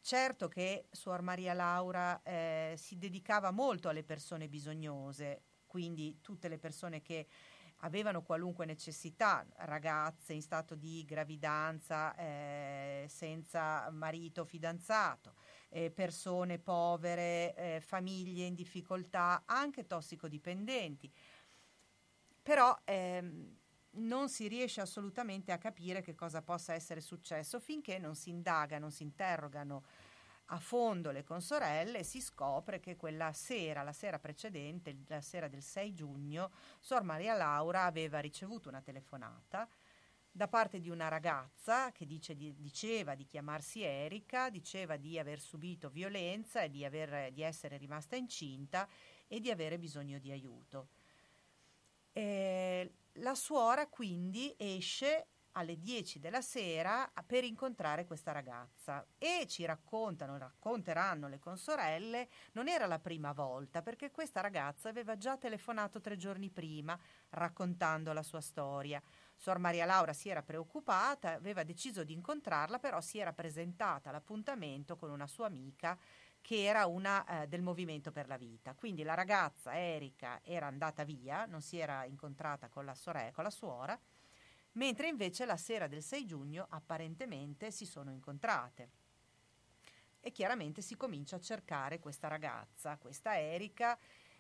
[0.01, 6.56] Certo che Suor Maria Laura eh, si dedicava molto alle persone bisognose, quindi tutte le
[6.56, 7.27] persone che
[7.81, 15.35] avevano qualunque necessità, ragazze in stato di gravidanza eh, senza marito fidanzato,
[15.69, 21.12] eh, persone povere, eh, famiglie in difficoltà, anche tossicodipendenti.
[22.43, 23.62] Però ehm,
[23.94, 28.78] non si riesce assolutamente a capire che cosa possa essere successo finché non si indaga,
[28.78, 29.84] non si interrogano
[30.48, 35.62] a fondo le consorelle si scopre che quella sera, la sera precedente, la sera del
[35.62, 36.50] 6 giugno,
[36.80, 39.66] Sor Maria Laura aveva ricevuto una telefonata
[40.30, 45.40] da parte di una ragazza che dice di- diceva di chiamarsi Erika, diceva di aver
[45.40, 48.88] subito violenza e di, aver- di essere rimasta incinta
[49.28, 50.88] e di avere bisogno di aiuto.
[52.16, 55.27] E la suora quindi esce
[55.57, 62.69] alle 10 della sera per incontrare questa ragazza e ci raccontano, racconteranno le consorelle, non
[62.69, 66.99] era la prima volta perché questa ragazza aveva già telefonato tre giorni prima
[67.31, 69.03] raccontando la sua storia.
[69.36, 74.97] Sor Maria Laura si era preoccupata, aveva deciso di incontrarla, però si era presentata all'appuntamento
[74.97, 75.99] con una sua amica
[76.44, 78.74] che era una eh, del Movimento per la Vita.
[78.74, 83.44] Quindi la ragazza Erika era andata via, non si era incontrata con la, sore- con
[83.44, 83.98] la suora,
[84.72, 88.90] mentre invece la sera del 6 giugno apparentemente si sono incontrate.
[90.20, 93.98] E chiaramente si comincia a cercare questa ragazza, questa Erika,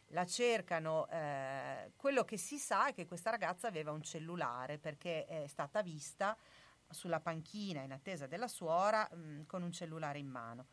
[0.08, 5.24] la cercano, eh, quello che si sa è che questa ragazza aveva un cellulare perché
[5.24, 6.36] è stata vista
[6.90, 10.66] sulla panchina in attesa della suora mh, con un cellulare in mano.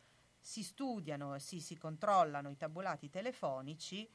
[0.44, 4.06] Si studiano e si, si controllano i tabulati telefonici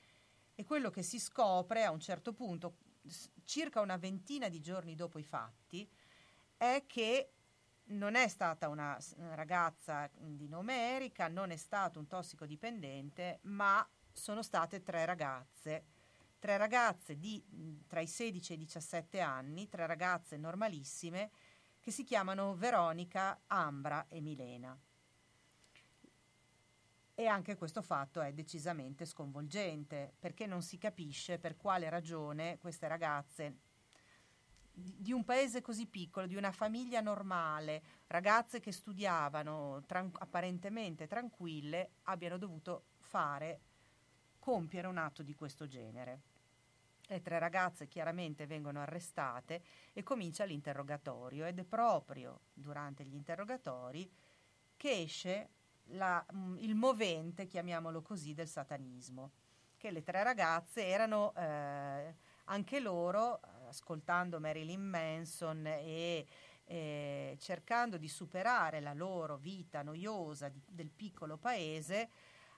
[0.54, 2.76] e quello che si scopre a un certo punto,
[3.44, 5.90] circa una ventina di giorni dopo i fatti,
[6.58, 7.32] è che
[7.90, 8.98] non è stata una
[9.36, 15.86] ragazza di nome Erika, non è stato un tossicodipendente, ma sono state tre ragazze,
[16.40, 17.42] tre ragazze di
[17.88, 21.32] tra i 16 e i 17 anni, tre ragazze normalissime
[21.80, 24.78] che si chiamano Veronica, Ambra e Milena.
[27.20, 32.88] E anche questo fatto è decisamente sconvolgente, perché non si capisce per quale ragione queste
[32.88, 33.56] ragazze
[34.72, 41.94] di un paese così piccolo, di una famiglia normale, ragazze che studiavano tran- apparentemente tranquille,
[42.04, 43.62] abbiano dovuto fare,
[44.38, 46.22] compiere un atto di questo genere.
[47.08, 54.08] Le tre ragazze chiaramente vengono arrestate e comincia l'interrogatorio ed è proprio durante gli interrogatori
[54.78, 55.50] che esce
[55.92, 59.32] la- mh, il movente, chiamiamolo così, del satanismo,
[59.78, 62.16] che le tre ragazze erano eh,
[62.46, 66.26] anche loro, eh, ascoltando Marilyn Manson e
[66.70, 72.10] eh, cercando di superare la loro vita noiosa di- del piccolo paese,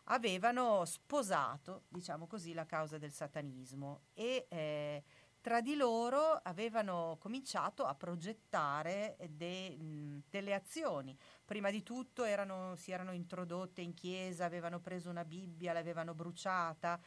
[0.06, 5.04] avevano sposato, diciamo così, la causa del satanismo e eh,
[5.42, 11.18] tra di loro avevano cominciato a progettare de- mh, delle azioni.
[11.46, 17.00] Prima di tutto erano- si erano introdotte in chiesa, avevano preso una Bibbia, l'avevano bruciata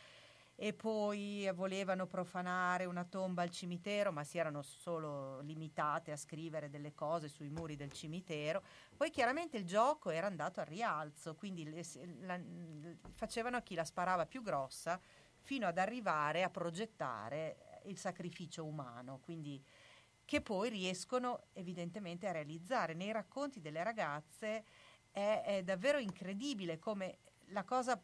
[0.54, 6.68] e poi volevano profanare una tomba al cimitero, ma si erano solo limitate a scrivere
[6.70, 8.62] delle cose sui muri del cimitero.
[8.96, 11.84] Poi chiaramente il gioco era andato al rialzo, quindi le-
[12.20, 12.40] la-
[13.14, 15.00] facevano a chi la sparava più grossa
[15.40, 19.62] fino ad arrivare a progettare il sacrificio umano, quindi
[20.24, 22.94] che poi riescono evidentemente a realizzare.
[22.94, 24.64] Nei racconti delle ragazze
[25.10, 28.00] è, è davvero incredibile come la cosa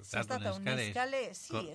[0.00, 1.32] sia stata un'escalation.
[1.32, 1.72] Sì,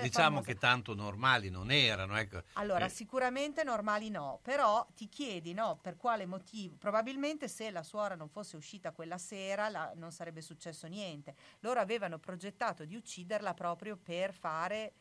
[0.00, 2.16] diciamo famose- che tanto normali non erano.
[2.16, 2.42] Ecco.
[2.54, 6.74] allora, Eh, sicuramente normali no, però ti chiedi no, per quale motivo.
[6.76, 11.36] Probabilmente se la suora non fosse uscita quella sera la- non sarebbe successo niente.
[11.60, 14.94] Loro avevano progettato di ucciderla proprio per fare,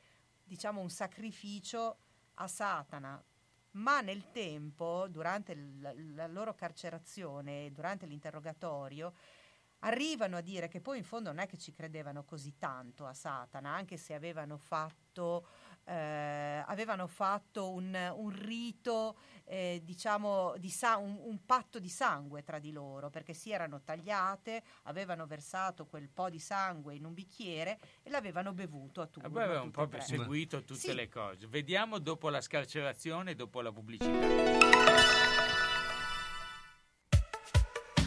[0.48, 1.98] diciamo, un sacrificio
[2.36, 3.24] a Satana.
[3.72, 9.14] Ma nel tempo, durante l- la loro carcerazione, durante l'interrogatorio,
[9.80, 13.14] arrivano a dire che poi in fondo non è che ci credevano così tanto a
[13.14, 15.48] Satana, anche se avevano fatto,
[15.88, 22.44] eh, avevano fatto un, un rito, eh, diciamo, di sa- un, un patto di sangue
[22.44, 27.14] tra di loro, perché si erano tagliate, avevano versato quel po' di sangue in un
[27.14, 29.28] bicchiere e l'avevano bevuto a turno.
[29.28, 30.18] Ah, Voi avevano tutte e proprio tre.
[30.18, 30.94] seguito tutte Sì.
[30.94, 31.48] le cose.
[31.48, 35.37] Vediamo dopo la scarcerazione e dopo la pubblicità.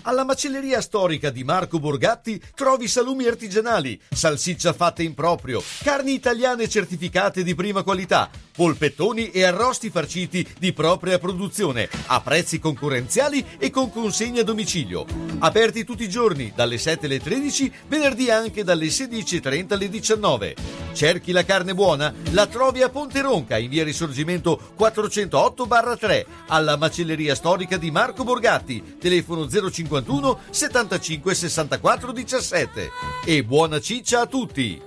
[0.02, 6.68] Alla macelleria storica di Marco Borgatti trovi salumi artigianali, salsiccia fatta in proprio, carni italiane
[6.68, 13.70] certificate di prima qualità, polpettoni e arrosti farciti di propria produzione, a prezzi concorrenziali e
[13.70, 15.04] con consegna a domicilio.
[15.38, 20.54] Aperti tutti i giorni, dalle 7 alle 13, venerdì anche dalle 16.30 alle 19.
[20.92, 22.12] Cerchi la carne buona?
[22.32, 28.96] La trovi a Ponte Ronca, in via Risorgimento 408-3, alla macelleria storica di Marco Borgatti,
[28.98, 29.46] telefono
[29.90, 32.90] 051 75 64 17.
[33.24, 34.80] E buona ciccia a tutti!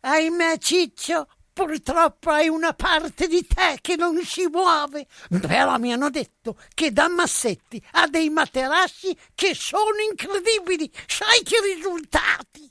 [0.00, 5.06] Ahimè, Ciccio, purtroppo hai una parte di te che non si muove.
[5.40, 10.90] Però mi hanno detto che da Massetti ha dei materassi che sono incredibili.
[11.06, 12.70] Sai che risultati?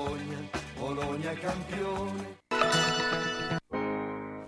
[0.93, 2.90] Bologna campione.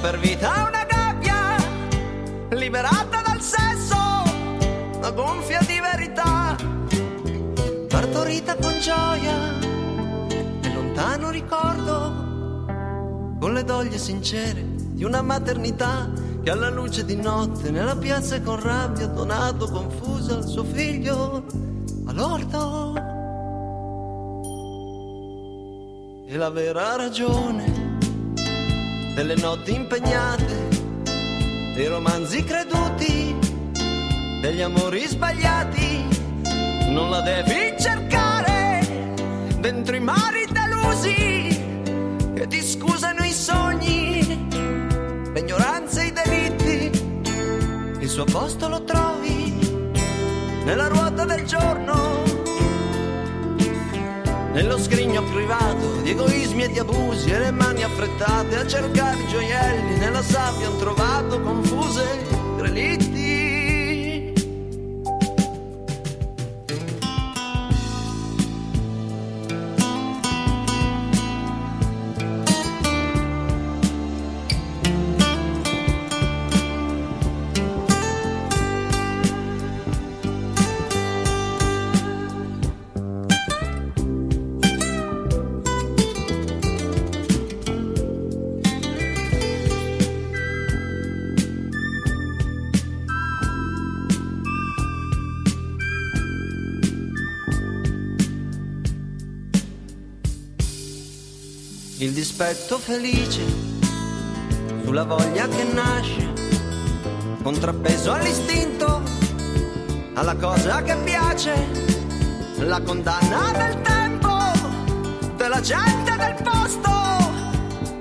[0.00, 1.56] Per vita una gabbia
[2.50, 3.96] liberata dal sesso,
[4.96, 6.56] una gonfia di verità,
[7.88, 9.58] partorita con gioia
[10.60, 12.64] e lontano ricordo,
[13.38, 16.10] con le doglie sincere di una maternità
[16.42, 21.44] che alla luce di notte nella piazza con rabbia donato confusa al suo figlio
[22.06, 22.94] all'orto.
[26.28, 27.85] E la vera ragione
[29.16, 30.68] delle notti impegnate,
[31.74, 33.34] dei romanzi creduti,
[34.42, 36.04] degli amori sbagliati,
[36.90, 38.86] non la devi cercare
[39.58, 41.48] dentro i mari delusi
[42.34, 44.48] che ti scusano i sogni,
[45.32, 46.90] l'ignoranza e i delitti.
[48.00, 49.58] Il suo posto lo trovi
[50.66, 52.22] nella ruota del giorno,
[54.56, 59.98] nello scrigno privato di egoismi e di abusi e le mani affrettate a cercare gioielli
[59.98, 62.24] nella sabbia han trovato confuse
[62.56, 63.25] relitti.
[102.16, 103.42] Dispetto felice
[104.82, 106.32] sulla voglia che nasce,
[107.42, 109.02] contrappeso all'istinto,
[110.14, 111.52] alla cosa che piace,
[112.60, 114.34] la condanna del tempo,
[115.36, 116.90] della gente del posto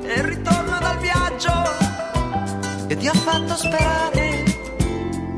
[0.04, 4.44] e il ritorno dal viaggio che ti ha fatto sperare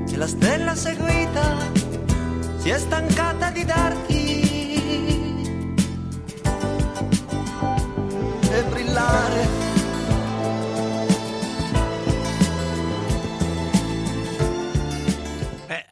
[0.08, 1.58] che la stella seguita
[2.58, 4.27] si è stancata di darti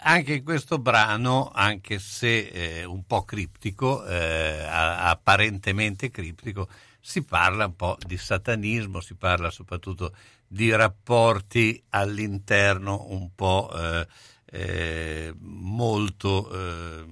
[0.07, 6.67] anche in questo brano, anche se eh, un po' criptico, eh, apparentemente criptico,
[6.99, 10.15] si parla un po' di satanismo, si parla soprattutto
[10.47, 14.07] di rapporti all'interno un po' eh,
[14.45, 17.05] eh, molto, eh,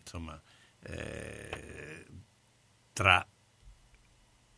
[0.00, 0.40] insomma,
[0.82, 2.06] eh,
[2.92, 3.26] tra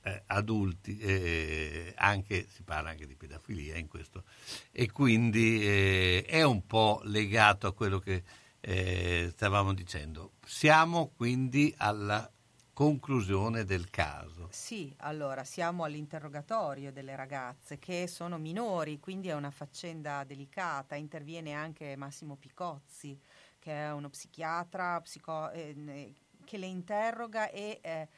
[0.03, 4.25] eh, adulti, eh, anche, si parla anche di pedofilia in questo,
[4.71, 8.23] e quindi eh, è un po' legato a quello che
[8.61, 10.33] eh, stavamo dicendo.
[10.45, 12.31] Siamo quindi alla
[12.73, 14.49] conclusione del caso.
[14.51, 20.95] Sì, allora siamo all'interrogatorio delle ragazze che sono minori, quindi è una faccenda delicata.
[20.95, 23.19] Interviene anche Massimo Picozzi,
[23.59, 26.15] che è uno psichiatra psico- eh,
[26.45, 28.09] che le interroga e eh,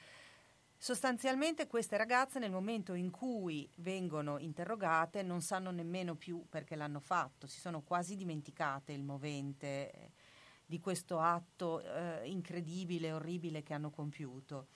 [0.85, 7.01] sostanzialmente queste ragazze nel momento in cui vengono interrogate non sanno nemmeno più perché l'hanno
[7.01, 10.11] fatto, si sono quasi dimenticate il movente eh,
[10.67, 14.67] di questo atto eh, incredibile, orribile che hanno compiuto.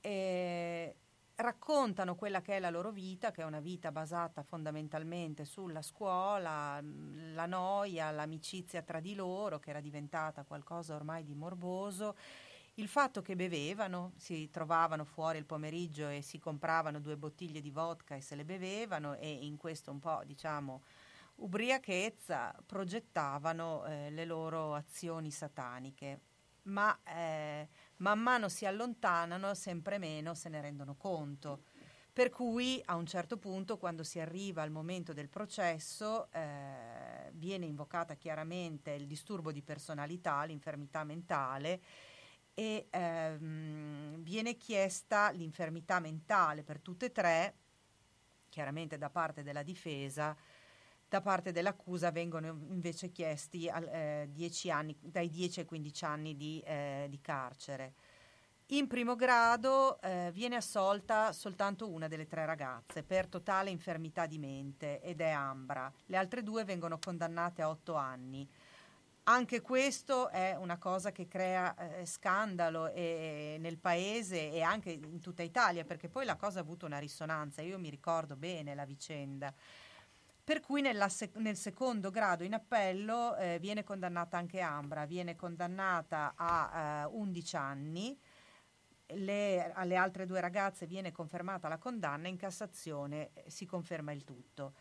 [0.00, 0.94] E
[1.34, 6.80] raccontano quella che è la loro vita, che è una vita basata fondamentalmente sulla scuola,
[6.80, 12.14] la noia, l'amicizia tra di loro, che era diventata qualcosa ormai di morboso.
[12.74, 17.70] Il fatto che bevevano, si trovavano fuori il pomeriggio e si compravano due bottiglie di
[17.70, 20.82] vodka e se le bevevano e in questo un po' diciamo
[21.40, 26.20] ubriachezza progettavano eh, le loro azioni sataniche.
[26.62, 31.62] Ma eh, man mano si allontanano, sempre meno se ne rendono conto.
[32.12, 37.66] Per cui a un certo punto, quando si arriva al momento del processo, eh, viene
[37.66, 41.80] invocata chiaramente il disturbo di personalità, l'infermità mentale
[42.60, 47.54] e ehm, viene chiesta l'infermità mentale per tutte e tre,
[48.50, 50.36] chiaramente da parte della difesa,
[51.08, 56.36] da parte dell'accusa vengono invece chiesti al- eh, 10 anni, dai 10 ai 15 anni
[56.36, 57.94] di, eh, di carcere.
[58.72, 64.36] In primo grado eh, viene assolta soltanto una delle tre ragazze per totale infermità di
[64.36, 65.90] mente ed è Ambra.
[66.04, 68.46] Le altre due vengono condannate a 8 anni.
[69.30, 75.20] Anche questo è una cosa che crea eh, scandalo eh, nel paese e anche in
[75.20, 77.62] tutta Italia, perché poi la cosa ha avuto una risonanza.
[77.62, 79.54] Io mi ricordo bene la vicenda.
[80.42, 86.32] Per cui sec- nel secondo grado in appello eh, viene condannata anche Ambra, viene condannata
[86.34, 88.20] a eh, 11 anni.
[89.06, 94.24] Le- alle altre due ragazze viene confermata la condanna, in Cassazione eh, si conferma il
[94.24, 94.74] tutto.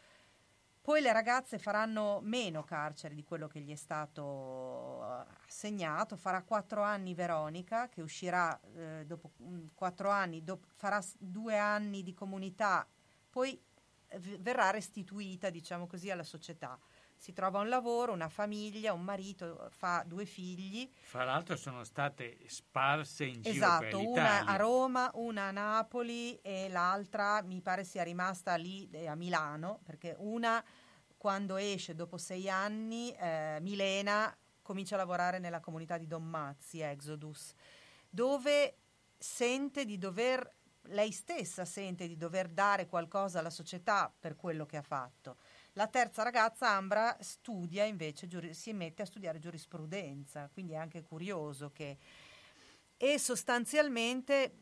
[0.89, 6.41] Poi le ragazze faranno meno carcere di quello che gli è stato eh, assegnato, farà
[6.41, 12.15] quattro anni Veronica, che uscirà eh, dopo mm, quattro anni, dop- farà due anni di
[12.15, 12.87] comunità,
[13.29, 13.61] poi
[14.07, 16.79] eh, verrà restituita, diciamo così, alla società.
[17.15, 20.89] Si trova un lavoro, una famiglia, un marito, fa due figli.
[21.01, 24.45] Fra l'altro sono state sparse in giro per Esatto, una l'Italia.
[24.45, 29.81] a Roma, una a Napoli e l'altra mi pare sia rimasta lì eh, a Milano,
[29.83, 30.63] perché una
[31.19, 36.79] quando esce dopo sei anni, eh, Milena comincia a lavorare nella comunità di Don Mazzi,
[36.79, 37.53] Exodus,
[38.09, 38.77] dove
[39.17, 40.49] sente di dover,
[40.83, 45.35] lei stessa sente di dover dare qualcosa alla società per quello che ha fatto.
[45.73, 51.03] La terza ragazza, Ambra, studia invece, giuri- si mette a studiare giurisprudenza, quindi è anche
[51.03, 51.97] curioso che...
[52.95, 54.53] E sostanzialmente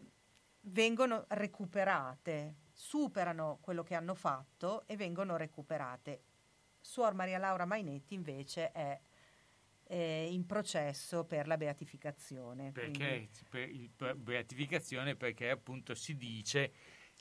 [0.62, 6.22] vengono recuperate, superano quello che hanno fatto e vengono recuperate.
[6.88, 8.98] Suor Maria Laura Mainetti invece è
[9.90, 12.72] eh, in processo per la beatificazione.
[12.72, 16.72] Perché quindi- per il per- beatificazione perché appunto si dice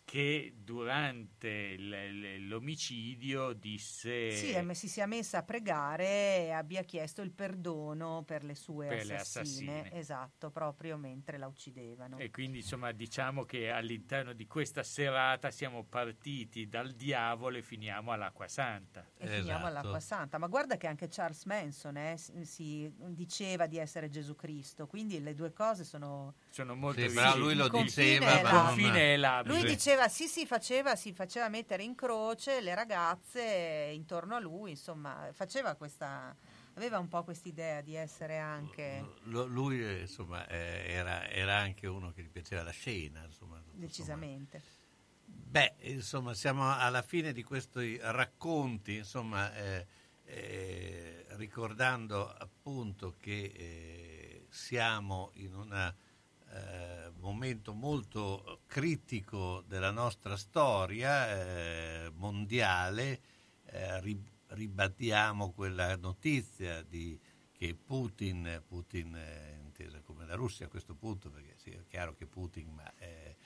[0.07, 6.85] che durante il- l- l'omicidio disse Sì, è- si sia messa a pregare e abbia
[6.85, 9.81] chiesto il perdono per le sue Per le assassine.
[9.81, 9.99] assassine.
[9.99, 12.19] Esatto, proprio mentre la uccidevano.
[12.19, 18.13] e quindi insomma diciamo che all'interno di questa serata siamo partiti dal diavolo e finiamo
[18.13, 19.05] all'acqua santa.
[19.19, 20.39] E finiamo all'acqua santa.
[20.39, 25.21] Ma guarda che anche Charles Manson eh, si, si diceva di essere Gesù Cristo, quindi
[25.21, 26.35] le due cose sono...
[26.49, 28.57] Sono molto Sì, però lui lo Il confine diceva, è ma là.
[28.57, 29.55] non- confine è labile.
[29.61, 34.39] Lui diceva faceva, sì, sì, faceva, si faceva mettere in croce le ragazze intorno a
[34.39, 36.37] lui, insomma, faceva questa,
[36.75, 41.87] aveva un po' quest'idea di essere anche Lo- lui eh, insomma eh, era, era anche
[41.87, 44.63] uno che gli piaceva la scena insomma, decisamente.
[45.25, 49.87] Beh, insomma, siamo alla fine di questi racconti, insomma, eh,
[50.25, 55.55] eh, ricordando appunto che eh, siamo in
[57.15, 63.21] un momento molto critico della nostra storia eh, mondiale,
[63.67, 67.19] eh, ri- ribadiamo quella notizia di,
[67.53, 72.15] che Putin, Putin eh, intesa come la Russia a questo punto, perché sì, è chiaro
[72.15, 73.37] che Putin ma, eh,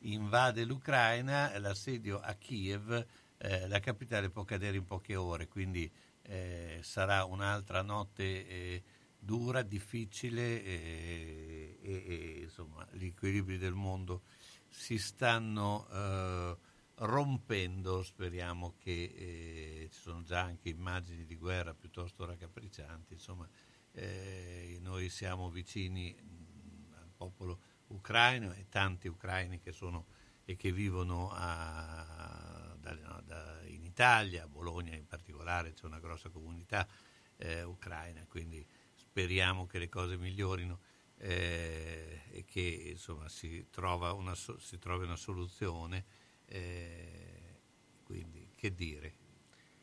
[0.00, 3.06] invade l'Ucraina, l'assedio a Kiev,
[3.38, 5.90] eh, la capitale può cadere in poche ore, quindi
[6.22, 8.82] eh, sarà un'altra notte eh,
[9.18, 14.22] dura, difficile eh, e, e, insomma gli equilibri del mondo
[14.68, 16.56] si stanno eh,
[16.96, 23.48] rompendo, speriamo che eh, ci sono già anche immagini di guerra piuttosto raccapriccianti, insomma
[23.92, 30.06] eh, noi siamo vicini mh, al popolo ucraino e tanti ucraini che sono
[30.44, 36.30] e che vivono a- da- da- in Italia, a Bologna in particolare c'è una grossa
[36.30, 36.86] comunità
[37.36, 38.66] eh, ucraina, quindi
[39.08, 40.80] speriamo che le cose migliorino
[41.18, 46.04] eh, e che insomma, si, trova una, si trovi una soluzione.
[46.46, 47.60] eh,
[48.04, 49.14] quindi che dire?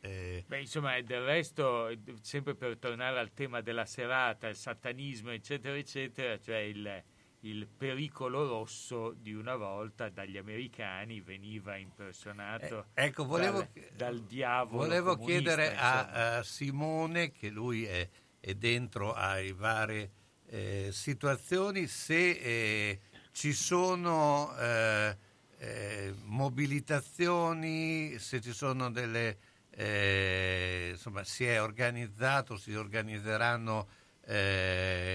[0.00, 1.90] Eh, Beh, insomma, del resto,
[2.20, 7.04] sempre per tornare al tema della serata, il satanismo, eccetera, eccetera, cioè il,
[7.40, 14.22] il pericolo rosso di una volta dagli americani veniva impersonato Eh, ecco, volevo- dal, dal
[14.22, 14.82] diavolo.
[14.82, 18.08] Volevo chiedere a, a Simone, che lui è,
[18.46, 20.08] è dentro ai varie
[20.46, 23.00] eh, situazioni, se eh,
[23.32, 25.16] ci sono eh,
[25.58, 29.38] eh, mobilitazioni, se ci sono delle...
[29.70, 33.88] eh, insomma, si è organizzato, si organizzeranno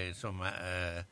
[0.08, 1.04] insomma,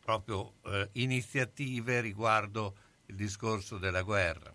[0.00, 0.54] proprio
[0.92, 2.76] iniziative riguardo
[3.06, 4.53] il discorso della guerra.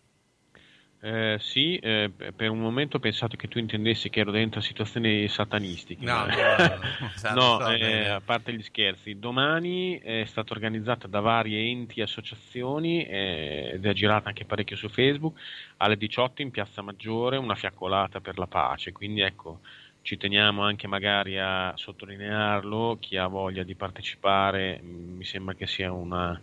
[1.01, 5.27] Eh, sì, eh, per un momento ho pensato che tu intendessi che ero dentro situazioni
[5.29, 6.03] satanistiche.
[6.03, 11.69] No, no, no, no, eh, a parte gli scherzi, domani è stata organizzata da varie
[11.69, 15.39] enti e associazioni eh, ed è girata anche parecchio su Facebook
[15.77, 19.61] alle 18 in Piazza Maggiore una fiaccolata per la pace, quindi ecco
[20.01, 25.67] ci teniamo anche magari a sottolinearlo, chi ha voglia di partecipare mh, mi sembra che
[25.67, 26.39] sia una,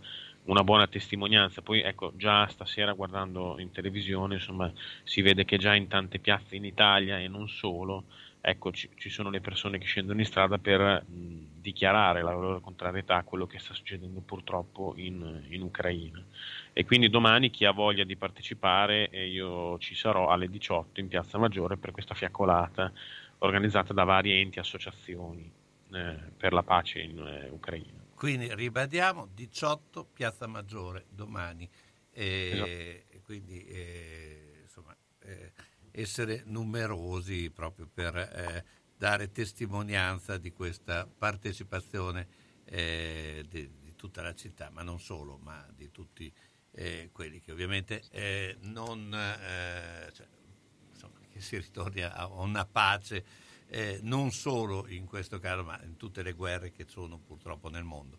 [0.46, 1.62] una buona testimonianza.
[1.62, 4.70] Poi ecco, già stasera guardando in televisione, insomma,
[5.04, 8.04] si vede che già in tante piazze in Italia e non solo,
[8.40, 12.60] ecco, ci, ci sono le persone che scendono in strada per mh, dichiarare la loro
[12.60, 16.24] contrarietà a quello che sta succedendo purtroppo in, in Ucraina.
[16.72, 21.38] E quindi domani chi ha voglia di partecipare, io ci sarò alle 18 in Piazza
[21.38, 22.92] Maggiore per questa fiaccolata
[23.38, 25.50] organizzata da varie enti e associazioni
[25.92, 28.05] eh, per la pace in eh, Ucraina.
[28.16, 31.68] Quindi ribadiamo 18 Piazza Maggiore domani.
[32.10, 33.22] E, Esatto.
[33.22, 35.52] quindi eh, insomma, eh,
[35.90, 38.64] essere numerosi proprio per eh,
[38.96, 42.26] dare testimonianza di questa partecipazione
[42.64, 46.32] eh, di, di tutta la città, ma non solo, ma di tutti
[46.70, 50.26] eh, quelli che ovviamente eh, non eh, cioè,
[50.90, 53.24] insomma, che si ritorni a una pace
[53.68, 57.84] eh, non solo in questo caso, ma in tutte le guerre che sono purtroppo nel
[57.84, 58.18] mondo.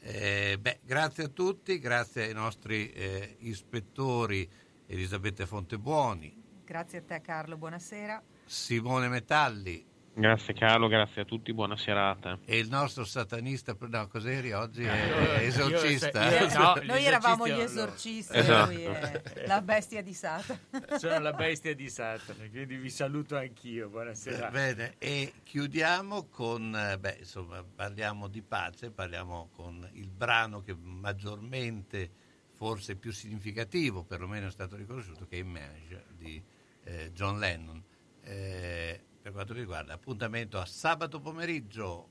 [0.00, 4.48] Eh, beh, grazie a tutti, grazie ai nostri eh, ispettori
[4.86, 8.20] Elisabetta Fontebuoni, Grazie a te Carlo, buonasera.
[8.44, 9.86] Simone Metalli
[10.18, 12.38] Grazie Carlo, grazie a tutti, buona serata.
[12.46, 14.82] e il nostro satanista, no, cos'eri oggi?
[14.82, 16.40] Eh, È io- esorcista.
[16.40, 18.72] io- no, Noi eravamo gli esorcisti, Esatto.
[18.72, 20.58] lui è la bestia di Satana.
[20.96, 23.90] Sono la bestia di Satana, quindi vi saluto anch'io.
[23.90, 24.48] Buonasera.
[24.48, 30.74] Bene, e chiudiamo con, eh, beh, insomma, parliamo di pace, parliamo con il brano che
[30.74, 32.10] maggiormente,
[32.54, 36.42] forse più significativo, perlomeno è stato riconosciuto, che è Image di
[36.84, 37.84] eh, John Lennon.
[38.22, 42.10] Eh, per quanto riguarda, appuntamento a sabato pomeriggio,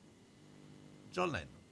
[1.10, 1.65] John Lennon.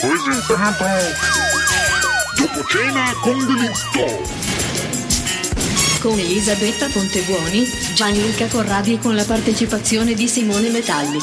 [0.00, 0.84] Presentato
[2.36, 4.36] Dopo cena con delitto.
[6.00, 11.18] Con Elisabetta Pontebuoni, Gianluca Corradi e con la partecipazione di Simone Metalli.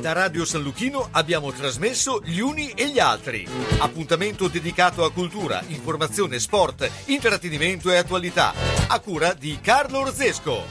[0.00, 3.46] Da Radio San Luchino abbiamo trasmesso Gli Uni e gli Altri.
[3.78, 8.75] Appuntamento dedicato a cultura, informazione, sport, intrattenimento e attualità.
[8.88, 10.62] A cura di Carlo Orzesco.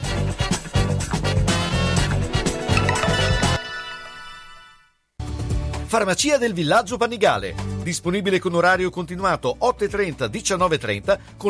[5.84, 7.54] Farmacia del Villaggio Panigale.
[7.82, 11.44] Disponibile con orario continuato 8.30-19.30 con